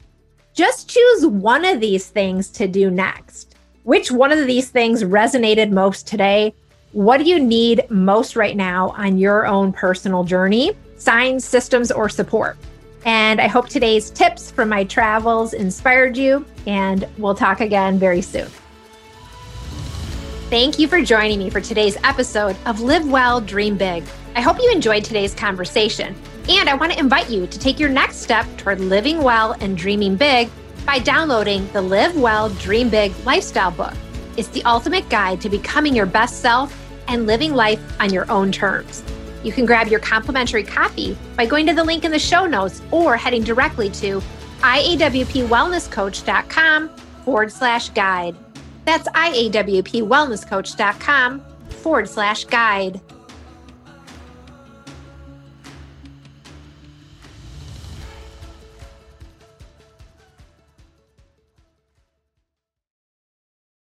just 0.53 0.91
choose 0.91 1.25
one 1.25 1.65
of 1.65 1.81
these 1.81 2.09
things 2.09 2.51
to 2.51 2.67
do 2.67 2.91
next. 2.91 3.55
Which 3.85 4.11
one 4.11 4.33
of 4.33 4.47
these 4.47 4.69
things 4.69 5.03
resonated 5.03 5.71
most 5.71 6.07
today? 6.07 6.53
What 6.93 7.19
do 7.19 7.25
you 7.25 7.39
need 7.39 7.89
most 7.91 8.37
right 8.37 8.57
now 8.57 8.91
on 8.91 9.19
your 9.19 9.47
own 9.47 9.73
personal 9.73 10.25
journey? 10.25 10.73
Signs, 10.99 11.45
systems, 11.45 11.91
or 11.91 12.09
support? 12.09 12.59
And 13.07 13.41
I 13.41 13.47
hope 13.47 13.69
today's 13.69 14.11
tips 14.11 14.51
from 14.51 14.69
my 14.69 14.85
travels 14.85 15.55
inspired 15.55 16.17
you, 16.17 16.45
and 16.67 17.09
we'll 17.17 17.37
talk 17.37 17.61
again 17.61 17.99
very 17.99 18.21
soon. 18.21 18.49
Thank 20.51 20.79
you 20.79 20.89
for 20.89 21.01
joining 21.03 21.39
me 21.39 21.51
for 21.51 21.61
today's 21.61 21.97
episode 22.05 22.57
of 22.67 22.81
Live 22.81 23.09
Well, 23.09 23.41
Dream 23.41 23.77
Big. 23.77 24.03
I 24.35 24.41
hope 24.41 24.59
you 24.59 24.71
enjoyed 24.73 25.05
today's 25.05 25.35
conversation. 25.35 26.17
And 26.49 26.69
I 26.69 26.75
want 26.75 26.93
to 26.93 26.99
invite 26.99 27.29
you 27.29 27.47
to 27.47 27.59
take 27.59 27.79
your 27.79 27.91
next 27.91 28.17
step 28.17 28.47
toward 28.57 28.81
living 28.81 29.23
well 29.23 29.53
and 29.61 29.77
dreaming 29.77 30.17
big 30.17 30.49
by 30.87 30.99
downloading 30.99 31.71
the 31.75 31.83
Live 31.83 32.17
Well, 32.17 32.49
Dream 32.49 32.89
Big 32.89 33.13
lifestyle 33.27 33.71
book. 33.71 33.93
It's 34.39 34.49
the 34.49 34.65
ultimate 34.65 35.07
guide 35.11 35.43
to 35.43 35.51
becoming 35.51 35.95
your 35.95 36.07
best 36.07 36.41
self 36.41 36.75
and 37.07 37.27
living 37.27 37.55
life 37.55 37.79
on 38.01 38.11
your 38.13 38.29
own 38.31 38.51
terms. 38.51 39.05
You 39.43 39.53
can 39.53 39.67
grab 39.67 39.89
your 39.89 40.01
complimentary 40.01 40.63
copy 40.63 41.19
by 41.37 41.45
going 41.45 41.67
to 41.67 41.75
the 41.75 41.85
link 41.85 42.05
in 42.05 42.11
the 42.11 42.19
show 42.19 42.47
notes 42.47 42.81
or 42.91 43.19
heading 43.19 43.45
directly 43.45 43.91
to 43.91 44.23
iawpwellnesscoach.com 44.61 46.89
forward 47.25 47.53
slash 47.53 47.91
guide. 47.91 48.35
That's 48.87 49.07
iawpwellnesscoach.com 49.09 51.45
forward 51.69 52.09
slash 52.09 52.45
guide. 52.45 53.03